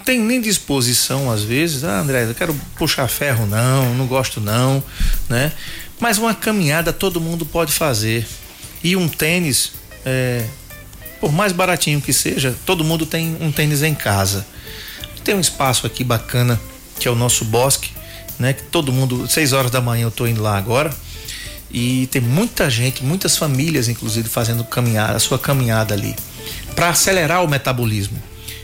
tem 0.06 0.19
nem 0.19 0.41
disposição 0.41 1.30
às 1.30 1.43
vezes, 1.43 1.84
ah, 1.84 1.99
André, 1.99 2.23
eu 2.23 2.34
quero 2.34 2.56
puxar 2.78 3.08
ferro 3.08 3.45
não, 3.45 3.93
não 3.93 4.08
gosto 4.08 4.39
não, 4.39 4.84
né? 5.28 5.52
Mas 5.99 6.17
uma 6.17 6.34
caminhada 6.34 6.93
todo 6.93 7.19
mundo 7.19 7.45
pode 7.45 7.73
fazer 7.73 8.25
e 8.84 8.95
um 8.95 9.08
tênis 9.08 9.73
é, 10.06 10.45
por 11.19 11.32
mais 11.32 11.51
baratinho 11.51 12.01
que 12.01 12.13
seja, 12.13 12.55
todo 12.65 12.84
mundo 12.84 13.05
tem 13.05 13.38
um 13.41 13.51
tênis 13.51 13.84
em 13.84 13.93
casa. 13.93 14.45
Tem 15.23 15.36
um 15.36 15.39
espaço 15.39 15.86
aqui 15.86 16.03
bacana, 16.03 16.60
que 16.99 17.08
é 17.08 17.12
o 17.12 17.15
nosso 17.15 17.45
bosque, 17.45 17.91
né? 18.38 18.53
Que 18.53 18.63
todo 18.63 18.91
mundo, 18.91 19.27
seis 19.27 19.53
horas 19.53 19.69
da 19.69 19.82
manhã 19.82 20.03
eu 20.03 20.12
tô 20.12 20.25
indo 20.25 20.41
lá 20.41 20.58
agora. 20.58 20.93
E 21.71 22.08
tem 22.08 22.21
muita 22.21 22.69
gente, 22.69 23.03
muitas 23.03 23.38
famílias, 23.38 23.88
inclusive, 23.88 24.27
fazendo 24.27 24.63
caminhada, 24.63 25.15
a 25.15 25.19
sua 25.19 25.38
caminhada 25.38 25.93
ali, 25.93 26.15
para 26.75 26.89
acelerar 26.89 27.43
o 27.43 27.47
metabolismo. 27.47 28.19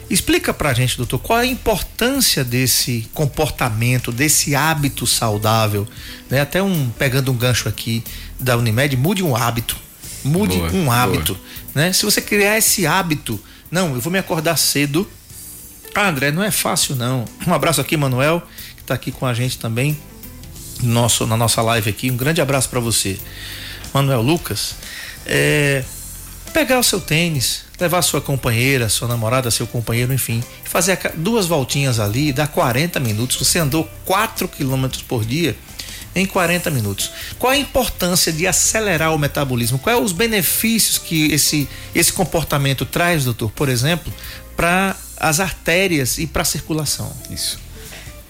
Explica 0.10 0.54
pra 0.54 0.74
gente, 0.74 0.98
doutor, 0.98 1.20
qual 1.20 1.40
a 1.40 1.46
importância 1.46 2.44
desse 2.44 3.08
comportamento, 3.14 4.12
desse 4.12 4.56
hábito 4.56 5.06
saudável, 5.06 5.88
né? 6.30 6.42
Até 6.42 6.62
um 6.62 6.90
pegando 6.90 7.32
um 7.32 7.36
gancho 7.36 7.68
aqui 7.68 8.04
da 8.40 8.56
Unimed, 8.56 8.96
mude 8.98 9.24
um 9.24 9.36
hábito. 9.36 9.76
Mude 10.26 10.58
boa, 10.58 10.72
um 10.74 10.92
hábito. 10.92 11.36
Boa 11.36 11.46
né? 11.76 11.94
Se 11.94 12.04
você 12.04 12.22
criar 12.22 12.58
esse 12.58 12.88
hábito, 12.88 13.40
não, 13.70 13.94
eu 13.94 14.02
vou 14.02 14.12
me 14.12 14.18
acordar 14.18 14.58
cedo. 14.58 15.08
Ah, 15.94 16.10
André, 16.10 16.32
não 16.32 16.44
é 16.44 16.52
fácil 16.52 16.96
não. 16.96 17.26
Um 17.48 17.54
abraço 17.54 17.80
aqui, 17.80 17.96
Manuel, 17.96 18.42
que 18.76 18.82
está 18.82 18.94
aqui 18.96 19.12
com 19.12 19.26
a 19.26 19.34
gente 19.34 19.60
também, 19.60 19.98
nosso, 20.82 21.28
na 21.28 21.38
nossa 21.38 21.62
live 21.62 21.90
aqui. 21.90 22.10
Um 22.10 22.18
grande 22.18 22.42
abraço 22.42 22.68
para 22.70 22.80
você. 22.80 23.18
Manuel 23.94 24.22
Lucas, 24.22 24.76
é, 25.26 25.84
pegar 26.52 26.80
o 26.80 26.84
seu 26.84 27.00
tênis, 27.00 27.64
levar 27.80 28.00
a 28.00 28.02
sua 28.02 28.20
companheira, 28.20 28.90
sua 28.90 29.08
namorada, 29.08 29.52
seu 29.52 29.68
companheiro, 29.68 30.12
enfim, 30.12 30.44
fazer 30.64 31.00
duas 31.16 31.46
voltinhas 31.46 32.00
ali, 32.00 32.34
dá 32.34 32.48
40 32.48 33.00
minutos. 33.00 33.38
Você 33.38 33.60
andou 33.60 33.90
4 34.06 34.48
quilômetros 34.48 35.02
por 35.02 35.24
dia, 35.24 35.56
em 36.16 36.26
40 36.26 36.72
minutos. 36.72 37.12
Qual 37.38 37.52
a 37.52 37.58
importância 37.58 38.32
de 38.32 38.48
acelerar 38.48 39.14
o 39.14 39.20
metabolismo? 39.20 39.78
Quais 39.78 40.02
os 40.02 40.14
benefícios 40.14 40.98
que 40.98 41.32
esse, 41.34 41.68
esse 41.94 42.14
comportamento 42.14 42.86
traz, 42.86 43.26
doutor, 43.26 43.52
por 43.52 43.68
exemplo, 43.68 44.12
para 44.56 44.96
as 45.18 45.42
artérias 45.42 46.18
e 46.18 46.26
para 46.26 46.44
a 46.44 46.46
circulação? 46.46 47.12
Isso. 47.30 47.60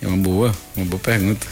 É 0.02 0.08
uma 0.08 0.17
boa, 0.17 0.56
uma 0.76 0.86
boa 0.86 1.00
pergunta. 1.00 1.45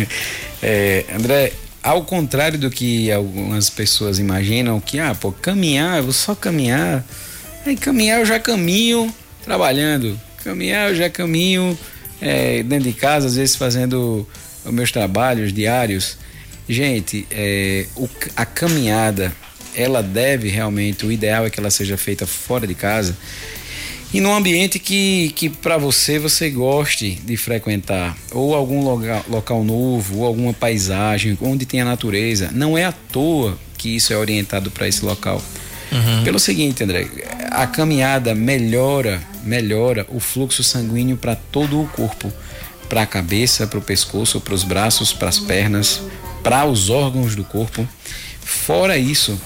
é, 0.62 1.06
André, 1.14 1.52
ao 1.82 2.04
contrário 2.04 2.58
do 2.58 2.70
que 2.70 3.10
algumas 3.10 3.70
pessoas 3.70 4.18
imaginam, 4.18 4.78
que, 4.80 4.98
ah, 4.98 5.14
pô, 5.14 5.32
caminhar, 5.32 5.96
eu 5.96 6.04
vou 6.04 6.12
só 6.12 6.34
caminhar. 6.34 7.04
Aí 7.64 7.76
caminhar 7.76 8.20
eu 8.20 8.26
já 8.26 8.38
caminho 8.38 9.12
trabalhando. 9.42 10.18
Caminhar 10.44 10.90
eu 10.90 10.96
já 10.96 11.08
caminho 11.08 11.78
é, 12.20 12.62
dentro 12.62 12.90
de 12.90 12.92
casa, 12.92 13.26
às 13.26 13.36
vezes 13.36 13.56
fazendo 13.56 14.26
os 14.68 14.74
meus 14.74 14.92
trabalhos 14.92 15.52
diários, 15.52 16.18
gente, 16.68 17.26
é, 17.30 17.86
o, 17.96 18.08
a 18.36 18.44
caminhada, 18.44 19.32
ela 19.74 20.02
deve 20.02 20.48
realmente, 20.48 21.06
o 21.06 21.12
ideal 21.12 21.46
é 21.46 21.50
que 21.50 21.58
ela 21.58 21.70
seja 21.70 21.96
feita 21.96 22.26
fora 22.26 22.66
de 22.66 22.74
casa 22.74 23.16
e 24.12 24.20
num 24.20 24.34
ambiente 24.34 24.78
que, 24.78 25.32
que 25.36 25.50
para 25.50 25.76
você 25.76 26.18
você 26.18 26.48
goste 26.48 27.10
de 27.10 27.36
frequentar, 27.36 28.16
ou 28.32 28.54
algum 28.54 28.82
local, 28.82 29.24
local 29.28 29.64
novo, 29.64 30.18
ou 30.18 30.26
alguma 30.26 30.54
paisagem, 30.54 31.36
onde 31.42 31.66
tem 31.66 31.82
a 31.82 31.84
natureza. 31.84 32.50
Não 32.52 32.76
é 32.76 32.86
à 32.86 32.92
toa 32.92 33.58
que 33.76 33.94
isso 33.94 34.12
é 34.12 34.16
orientado 34.16 34.70
para 34.70 34.88
esse 34.88 35.04
local. 35.04 35.42
Uhum. 35.92 36.24
Pelo 36.24 36.38
seguinte, 36.38 36.82
André, 36.82 37.06
a 37.50 37.66
caminhada 37.66 38.34
melhora, 38.34 39.20
melhora 39.44 40.06
o 40.08 40.18
fluxo 40.18 40.64
sanguíneo 40.64 41.18
para 41.18 41.34
todo 41.34 41.80
o 41.80 41.86
corpo 41.88 42.32
para 42.88 43.02
a 43.02 43.06
cabeça, 43.06 43.66
para 43.66 43.78
o 43.78 43.82
pescoço, 43.82 44.40
para 44.40 44.54
os 44.54 44.64
braços, 44.64 45.12
para 45.12 45.28
as 45.28 45.38
pernas, 45.38 46.00
para 46.42 46.64
os 46.64 46.90
órgãos 46.90 47.34
do 47.34 47.44
corpo. 47.44 47.86
Fora 48.40 48.96
isso, 48.96 49.38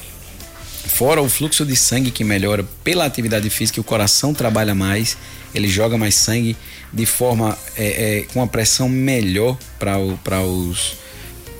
fora 0.86 1.20
o 1.20 1.28
fluxo 1.28 1.66
de 1.66 1.74
sangue 1.74 2.10
que 2.10 2.22
melhora 2.22 2.64
pela 2.84 3.04
atividade 3.04 3.48
física, 3.50 3.80
o 3.80 3.84
coração 3.84 4.32
trabalha 4.32 4.74
mais, 4.74 5.16
ele 5.54 5.68
joga 5.68 5.98
mais 5.98 6.14
sangue 6.14 6.56
de 6.92 7.06
forma 7.06 7.58
é, 7.76 7.86
é, 7.86 8.22
com 8.32 8.40
uma 8.40 8.46
pressão 8.46 8.88
melhor 8.88 9.58
para 9.78 9.98
os, 10.40 10.96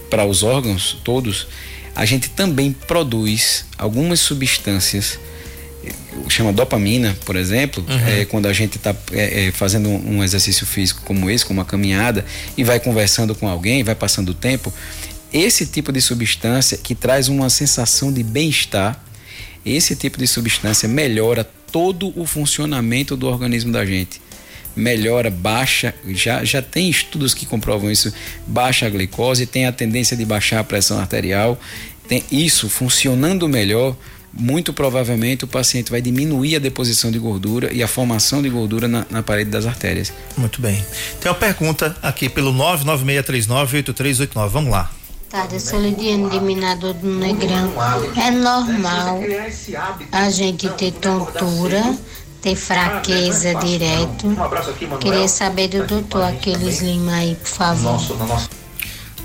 para 0.09 0.25
os 0.25 0.43
órgãos 0.43 0.99
todos. 1.03 1.49
A 1.95 2.05
gente 2.05 2.31
também 2.31 2.73
produz 2.73 3.67
algumas 3.77 4.21
substâncias 4.21 5.19
chama 6.29 6.53
dopamina, 6.53 7.17
por 7.25 7.37
exemplo, 7.37 7.85
uhum. 7.89 8.09
é, 8.09 8.25
quando 8.25 8.47
a 8.47 8.53
gente 8.53 8.77
está 8.77 8.95
é, 9.13 9.49
é, 9.49 9.53
fazendo 9.53 9.89
um 9.89 10.23
exercício 10.23 10.67
físico 10.67 11.03
como 11.05 11.29
esse, 11.31 11.45
como 11.45 11.61
uma 11.61 11.67
caminhada, 11.67 12.25
e 12.57 12.65
vai 12.65 12.79
conversando 12.81 13.35
com 13.35 13.49
alguém, 13.49 13.83
vai 13.83 13.95
passando 13.95 14.31
o 14.31 14.35
tempo, 14.35 14.73
esse 15.33 15.67
tipo 15.67 15.93
de 15.93 16.01
substância 16.01 16.77
que 16.77 16.95
traz 16.95 17.29
uma 17.29 17.49
sensação 17.49 18.13
de 18.13 18.23
bem-estar, 18.23 19.03
esse 19.65 19.97
tipo 19.97 20.19
de 20.19 20.27
substância 20.27 20.89
melhora 20.89 21.49
todo 21.71 22.13
o 22.21 22.27
funcionamento 22.27 23.17
do 23.17 23.27
organismo 23.27 23.73
da 23.73 23.85
gente. 23.87 24.21
melhora, 24.75 25.31
baixa, 25.31 25.95
já, 26.09 26.43
já 26.45 26.63
tem 26.63 26.89
estudos 26.89 27.35
que 27.35 27.45
comprovam 27.45 27.91
isso, 27.91 28.11
baixa 28.47 28.87
a 28.87 28.91
glicose, 28.91 29.45
tem 29.45 29.67
a 29.67 29.73
tendência 29.73 30.17
de 30.17 30.25
baixar 30.25 30.61
a 30.61 30.65
pressão 30.65 30.99
arterial, 30.99 31.61
tem 32.09 32.25
isso 32.33 32.71
funcionando 32.71 33.47
melhor, 33.47 33.95
muito 34.33 34.73
provavelmente 34.73 35.45
o 35.45 35.49
paciente 35.49 35.91
vai 35.91 36.01
diminuir 36.01 36.57
a 36.57 36.59
deposição 36.59 37.11
de 37.11 37.19
gordura 37.19 37.73
e 37.73 37.83
a 37.83 37.89
formação 37.89 38.41
de 38.41 38.49
gordura 38.49 38.89
na, 38.89 39.05
na 39.11 39.23
parede 39.23 39.51
das 39.51 39.67
artérias. 39.67 40.13
Muito 40.37 40.61
bem. 40.61 40.85
Tem 41.21 41.31
uma 41.31 41.39
pergunta 41.39 41.97
aqui 42.03 42.29
pelo 42.29 42.53
996398389. 42.53 44.49
Vamos 44.49 44.71
lá. 44.71 44.91
Tarde, 45.29 45.55
eu 45.55 45.61
sou 45.61 45.81
Lidiane 45.81 46.29
de 46.29 46.41
Minador 46.41 46.93
do 46.93 47.09
Negrão. 47.09 47.73
É 48.23 48.31
normal 48.31 49.21
a 50.11 50.29
gente 50.29 50.69
ter 50.71 50.93
tontura, 50.93 51.97
ter 52.43 52.55
fraqueza 52.55 53.55
direto. 53.55 54.29
Queria 55.01 55.27
saber 55.29 55.69
do 55.69 55.87
doutor 55.87 56.25
Aquiles 56.25 56.83
Lima 56.83 57.15
aí, 57.15 57.35
por 57.35 57.49
favor. 57.49 57.99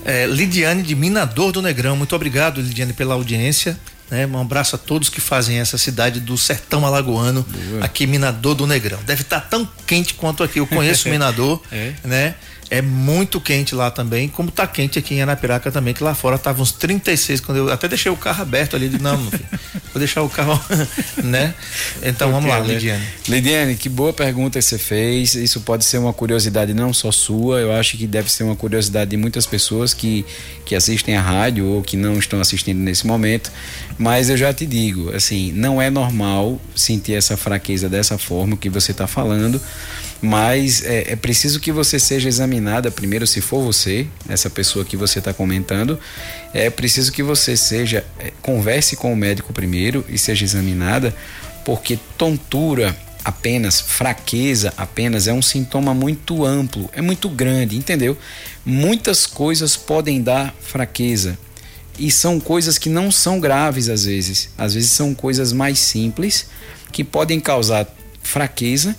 É, 0.06 0.26
Lidiane 0.26 0.82
de 0.82 0.96
Minador 0.96 1.52
do 1.52 1.62
Negrão. 1.62 1.98
Muito 1.98 2.16
obrigado, 2.16 2.62
Lidiane, 2.62 2.94
pela 2.94 3.14
audiência. 3.14 3.78
Né? 4.10 4.26
Um 4.26 4.40
abraço 4.40 4.76
a 4.76 4.80
todos 4.80 5.10
que 5.10 5.20
fazem 5.20 5.60
essa 5.60 5.78
cidade 5.78 6.20
do 6.20 6.38
sertão 6.38 6.86
alagoano, 6.86 7.46
Boa. 7.70 7.84
aqui 7.86 8.08
Minador 8.08 8.56
do 8.56 8.66
Negrão. 8.66 9.00
Deve 9.06 9.22
estar 9.24 9.42
tão 9.42 9.68
quente 9.86 10.14
quanto 10.14 10.44
aqui. 10.44 10.60
Eu 10.60 10.68
conheço 10.68 11.10
Minador, 11.10 11.62
É. 11.72 11.94
né? 12.04 12.36
É 12.70 12.82
muito 12.82 13.40
quente 13.40 13.74
lá 13.74 13.90
também, 13.90 14.28
como 14.28 14.52
tá 14.52 14.68
quente 14.68 15.00
aqui 15.00 15.16
em 15.16 15.22
Anapiraca 15.22 15.72
também, 15.72 15.94
que 15.94 16.04
lá 16.04 16.14
fora 16.14 16.38
tava 16.38 16.62
uns 16.62 16.74
36 16.74 17.40
quando 17.40 17.58
eu 17.60 17.72
até 17.72 17.88
deixei 17.88 18.12
o 18.12 18.18
carro 18.18 18.42
aberto 18.42 18.76
ali, 18.76 18.90
de 18.90 19.02
não, 19.02 19.18
filho, 19.30 19.46
vou 19.94 20.00
deixar 20.00 20.22
o 20.22 20.30
carro, 20.30 20.60
né? 21.24 21.54
Então 22.04 22.30
vamos 22.30 22.50
lá? 22.50 22.60
Lidiane. 22.60 23.06
Lidiane, 23.28 23.76
que 23.76 23.88
boa 23.88 24.12
pergunta 24.12 24.60
que 24.60 24.66
você 24.66 24.78
fez. 24.78 25.34
Isso 25.34 25.62
pode 25.62 25.86
ser 25.86 25.98
uma 25.98 26.12
curiosidade 26.12 26.74
não 26.74 26.94
só 26.94 27.10
sua, 27.12 27.60
eu 27.60 27.72
acho 27.72 27.98
que 27.98 28.06
deve 28.06 28.30
ser 28.30 28.44
uma 28.44 28.56
curiosidade 28.56 29.12
de 29.12 29.18
muitas 29.18 29.46
pessoas 29.46 29.94
que, 29.94 30.26
que 30.66 30.76
assistem 30.76 31.16
a 31.16 31.22
rádio 31.22 31.66
ou 31.66 31.82
que 31.82 31.96
não 31.96 32.20
estão 32.20 32.42
assistindo 32.42 32.80
nesse 32.80 33.08
momento. 33.08 33.50
Mas 33.98 34.30
eu 34.30 34.36
já 34.36 34.54
te 34.54 34.66
digo, 34.66 35.16
assim, 35.16 35.52
não 35.54 35.82
é 35.82 35.90
normal 35.90 36.60
sentir 36.76 37.14
essa 37.14 37.38
fraqueza 37.38 37.88
dessa 37.88 38.18
forma 38.18 38.58
que 38.58 38.70
você 38.70 38.92
está 38.92 39.08
falando. 39.08 39.62
Mas 40.22 40.84
é, 40.84 41.14
é 41.14 41.16
preciso 41.16 41.60
que 41.60 41.72
você 41.72 42.00
seja 42.00 42.28
examinada 42.28 42.90
primeiro, 42.90 43.28
se 43.28 43.40
for 43.40 43.62
você, 43.64 44.08
essa 44.28 44.50
pessoa 44.50 44.84
que 44.84 44.98
você 44.98 45.20
está 45.20 45.34
comentando. 45.34 46.00
É 46.54 46.70
preciso 46.70 47.12
que 47.12 47.22
você 47.22 47.56
seja, 47.56 48.04
é, 48.20 48.32
converse 48.42 48.96
com 48.96 49.14
o 49.14 49.16
médico 49.16 49.54
primeiro 49.54 50.04
e 50.10 50.18
seja 50.18 50.44
examinada, 50.44 51.16
porque 51.64 52.00
tontura 52.18 52.98
apenas, 53.24 53.82
fraqueza 53.82 54.74
apenas 54.78 55.28
é 55.28 55.34
um 55.34 55.42
sintoma 55.42 55.94
muito 55.94 56.46
amplo, 56.46 56.90
é 56.94 57.02
muito 57.02 57.28
grande, 57.28 57.76
entendeu? 57.78 58.18
Muitas 58.66 59.26
coisas 59.26 59.76
podem 59.76 60.22
dar 60.22 60.56
fraqueza 60.62 61.38
e 62.00 62.10
são 62.10 62.40
coisas 62.40 62.78
que 62.78 62.90
não 62.90 63.12
são 63.12 63.40
graves 63.40 63.90
às 63.90 64.06
vezes. 64.06 64.50
Às 64.58 64.74
vezes 64.74 64.92
são 64.92 65.14
coisas 65.14 65.52
mais 65.52 65.78
simples 65.78 66.48
que 66.92 67.04
podem 67.04 67.40
causar 67.40 67.88
fraqueza 68.24 68.96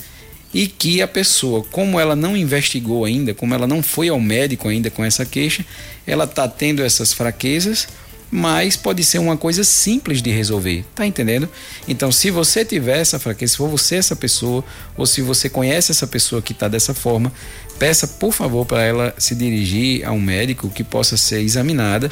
e 0.53 0.67
que 0.67 1.03
a 1.03 1.09
pessoa, 1.09 1.65
como 1.71 2.01
ela 2.01 2.17
não 2.17 2.37
investigou 2.37 3.05
ainda, 3.05 3.35
como 3.35 3.55
ela 3.55 3.67
não 3.67 3.83
foi 3.83 4.09
ao 4.09 4.21
médico 4.21 4.69
ainda 4.69 4.91
com 4.91 5.05
essa 5.05 5.25
queixa, 5.25 5.65
ela 6.07 6.25
está 6.25 6.49
tendo 6.49 6.83
essas 6.83 7.13
fraquezas, 7.13 7.87
mas 8.31 8.77
pode 8.77 9.03
ser 9.05 9.19
uma 9.19 9.37
coisa 9.37 9.65
simples 9.65 10.21
de 10.21 10.31
resolver, 10.31 10.85
tá 10.95 11.07
entendendo? 11.07 11.49
Então, 11.87 12.13
se 12.13 12.31
você 12.31 12.65
tiver 12.65 12.99
essa 12.99 13.19
fraqueza, 13.19 13.53
se 13.53 13.57
for 13.57 13.69
você 13.69 13.97
essa 13.97 14.15
pessoa, 14.15 14.63
ou 14.97 15.07
se 15.07 15.23
você 15.23 15.49
conhece 15.49 15.93
essa 15.93 16.07
pessoa 16.07 16.43
que 16.43 16.53
está 16.53 16.69
dessa 16.69 16.93
forma, 16.93 17.33
peça 17.79 18.07
por 18.07 18.33
favor 18.33 18.67
para 18.67 18.83
ela 18.83 19.15
se 19.19 19.35
dirigir 19.35 20.07
a 20.07 20.13
um 20.13 20.21
médico 20.21 20.69
que 20.69 20.85
possa 20.85 21.17
ser 21.17 21.41
examinada 21.41 22.11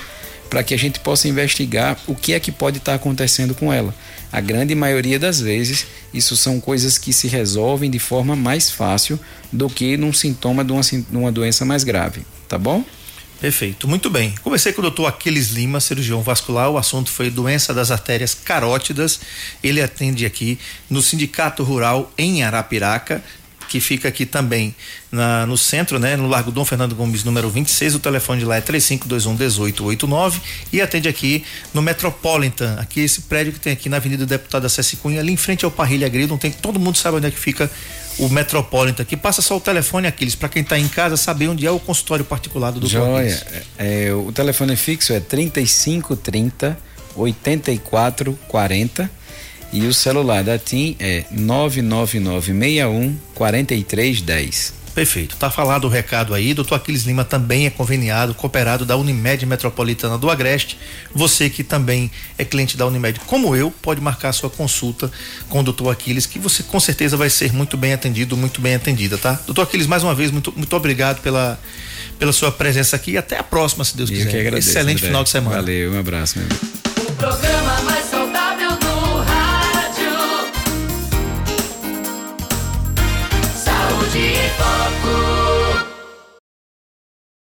para 0.49 0.62
que 0.62 0.74
a 0.74 0.78
gente 0.78 1.01
possa 1.01 1.28
investigar 1.28 1.99
o 2.07 2.14
que 2.14 2.32
é 2.32 2.40
que 2.40 2.53
pode 2.53 2.78
estar 2.78 2.94
acontecendo 2.94 3.55
com 3.55 3.72
ela. 3.72 3.94
A 4.32 4.40
grande 4.40 4.74
maioria 4.74 5.18
das 5.18 5.40
vezes, 5.40 5.86
isso 6.12 6.36
são 6.36 6.61
coisas 6.61 6.99
que 6.99 7.12
se 7.12 7.28
resolvem 7.28 7.90
de 7.90 7.99
forma 7.99 8.34
mais 8.36 8.70
fácil 8.70 9.18
do 9.53 9.68
que 9.68 9.97
num 9.97 10.12
sintoma 10.12 10.64
de 10.64 10.72
uma, 10.72 10.82
de 10.82 11.16
uma 11.16 11.32
doença 11.32 11.64
mais 11.64 11.84
grave, 11.84 12.22
tá 12.49 12.59
bom? 12.59 12.84
Perfeito, 13.40 13.86
muito 13.86 14.09
bem. 14.09 14.34
Comecei 14.42 14.72
com 14.72 14.80
o 14.80 14.82
doutor 14.82 15.07
Aquiles 15.07 15.51
Lima, 15.51 15.78
cirurgião 15.78 16.22
vascular. 16.22 16.70
O 16.70 16.78
assunto 16.78 17.11
foi 17.11 17.28
doença 17.28 17.74
das 17.74 17.90
artérias 17.90 18.34
carótidas. 18.34 19.20
Ele 19.62 19.82
atende 19.82 20.24
aqui 20.24 20.59
no 20.88 21.03
Sindicato 21.03 21.62
Rural 21.62 22.11
em 22.16 22.42
Arapiraca, 22.42 23.22
que 23.68 23.80
fica 23.80 24.08
aqui 24.08 24.24
também 24.26 24.74
na- 25.10 25.44
no 25.46 25.56
centro, 25.58 25.98
né? 25.98 26.16
No 26.16 26.28
Largo 26.28 26.50
Dom 26.50 26.64
Fernando 26.64 26.94
Gomes, 26.94 27.24
número 27.24 27.48
26. 27.50 27.94
O 27.94 27.98
telefone 27.98 28.40
de 28.40 28.44
lá 28.46 28.56
é 28.56 28.60
3521-1889 28.60 30.40
e 30.72 30.80
atende 30.80 31.08
aqui 31.08 31.44
no 31.74 31.82
Metropolitan, 31.82 32.76
aqui 32.78 33.00
esse 33.00 33.22
prédio 33.22 33.52
que 33.52 33.60
tem 33.60 33.72
aqui 33.72 33.88
na 33.88 33.96
Avenida 33.96 34.24
do 34.24 34.28
Deputado 34.28 34.64
Acessi 34.66 34.96
Cunha, 34.96 35.20
ali 35.20 35.32
em 35.32 35.36
frente 35.36 35.64
ao 35.64 35.70
Parrilha 35.70 36.08
Grilo. 36.08 36.36
Tem 36.38 36.50
todo 36.50 36.78
mundo 36.78 36.96
sabe 36.98 37.16
onde 37.18 37.26
é 37.26 37.30
que 37.30 37.38
fica 37.38 37.70
o 38.18 38.28
Metropolitan 38.28 39.02
aqui. 39.02 39.16
Passa 39.16 39.42
só 39.42 39.56
o 39.56 39.60
telefone, 39.60 40.06
Aquiles, 40.06 40.34
para 40.34 40.48
quem 40.48 40.62
está 40.62 40.78
em 40.78 40.88
casa 40.88 41.16
saber 41.16 41.48
onde 41.48 41.66
é 41.66 41.70
o 41.70 41.78
consultório 41.78 42.24
particular 42.24 42.70
do 42.72 42.86
Joia. 42.86 43.34
Aquiles. 43.34 43.44
É, 43.78 44.06
é, 44.08 44.14
o 44.14 44.32
telefone 44.32 44.74
fixo 44.76 45.12
é 45.12 45.20
3530 45.20 46.78
8440 47.16 49.10
e 49.72 49.86
o 49.86 49.92
celular 49.94 50.42
da 50.44 50.58
TIM 50.58 50.96
é 50.98 51.24
99961 51.30 53.16
4310. 53.34 54.74
Perfeito. 54.94 55.36
Tá 55.36 55.50
falado 55.50 55.84
o 55.84 55.88
recado 55.90 56.32
aí. 56.32 56.54
Doutor 56.54 56.76
Aquiles 56.76 57.02
Lima 57.02 57.22
também 57.22 57.66
é 57.66 57.70
conveniado, 57.70 58.32
cooperado 58.32 58.86
da 58.86 58.96
Unimed 58.96 59.44
Metropolitana 59.44 60.16
do 60.16 60.30
Agreste. 60.30 60.78
Você 61.14 61.50
que 61.50 61.62
também 61.62 62.10
é 62.38 62.46
cliente 62.46 62.78
da 62.78 62.86
Unimed, 62.86 63.20
como 63.26 63.54
eu, 63.54 63.70
pode 63.82 64.00
marcar 64.00 64.32
sua 64.32 64.48
consulta 64.48 65.12
com 65.50 65.60
o 65.60 65.62
doutor 65.62 65.90
Aquiles, 65.90 66.24
que 66.24 66.38
você 66.38 66.62
com 66.62 66.80
certeza 66.80 67.14
vai 67.14 67.28
ser 67.28 67.52
muito 67.52 67.76
bem 67.76 67.92
atendido, 67.92 68.38
muito 68.38 68.58
bem 68.58 68.74
atendida, 68.74 69.18
tá? 69.18 69.38
Doutor 69.44 69.62
Aquiles, 69.64 69.86
mais 69.86 70.02
uma 70.02 70.14
vez, 70.14 70.30
muito, 70.30 70.50
muito 70.56 70.74
obrigado 70.74 71.20
pela, 71.20 71.60
pela 72.18 72.32
sua 72.32 72.50
presença 72.50 72.96
aqui 72.96 73.10
e 73.10 73.18
até 73.18 73.38
a 73.38 73.42
próxima, 73.42 73.84
se 73.84 73.94
Deus 73.94 74.08
E 74.08 74.14
quiser. 74.14 74.28
eu 74.28 74.30
que 74.30 74.38
agradeço. 74.40 74.70
Excelente 74.70 74.96
André. 75.00 75.08
final 75.08 75.24
de 75.24 75.28
semana. 75.28 75.56
Valeu, 75.56 75.92
um 75.92 75.98
abraço, 76.00 76.38
meu 76.38 76.46
amigo. 76.48 76.66
O 77.06 77.12
programa 77.12 77.82
mais 77.82 78.10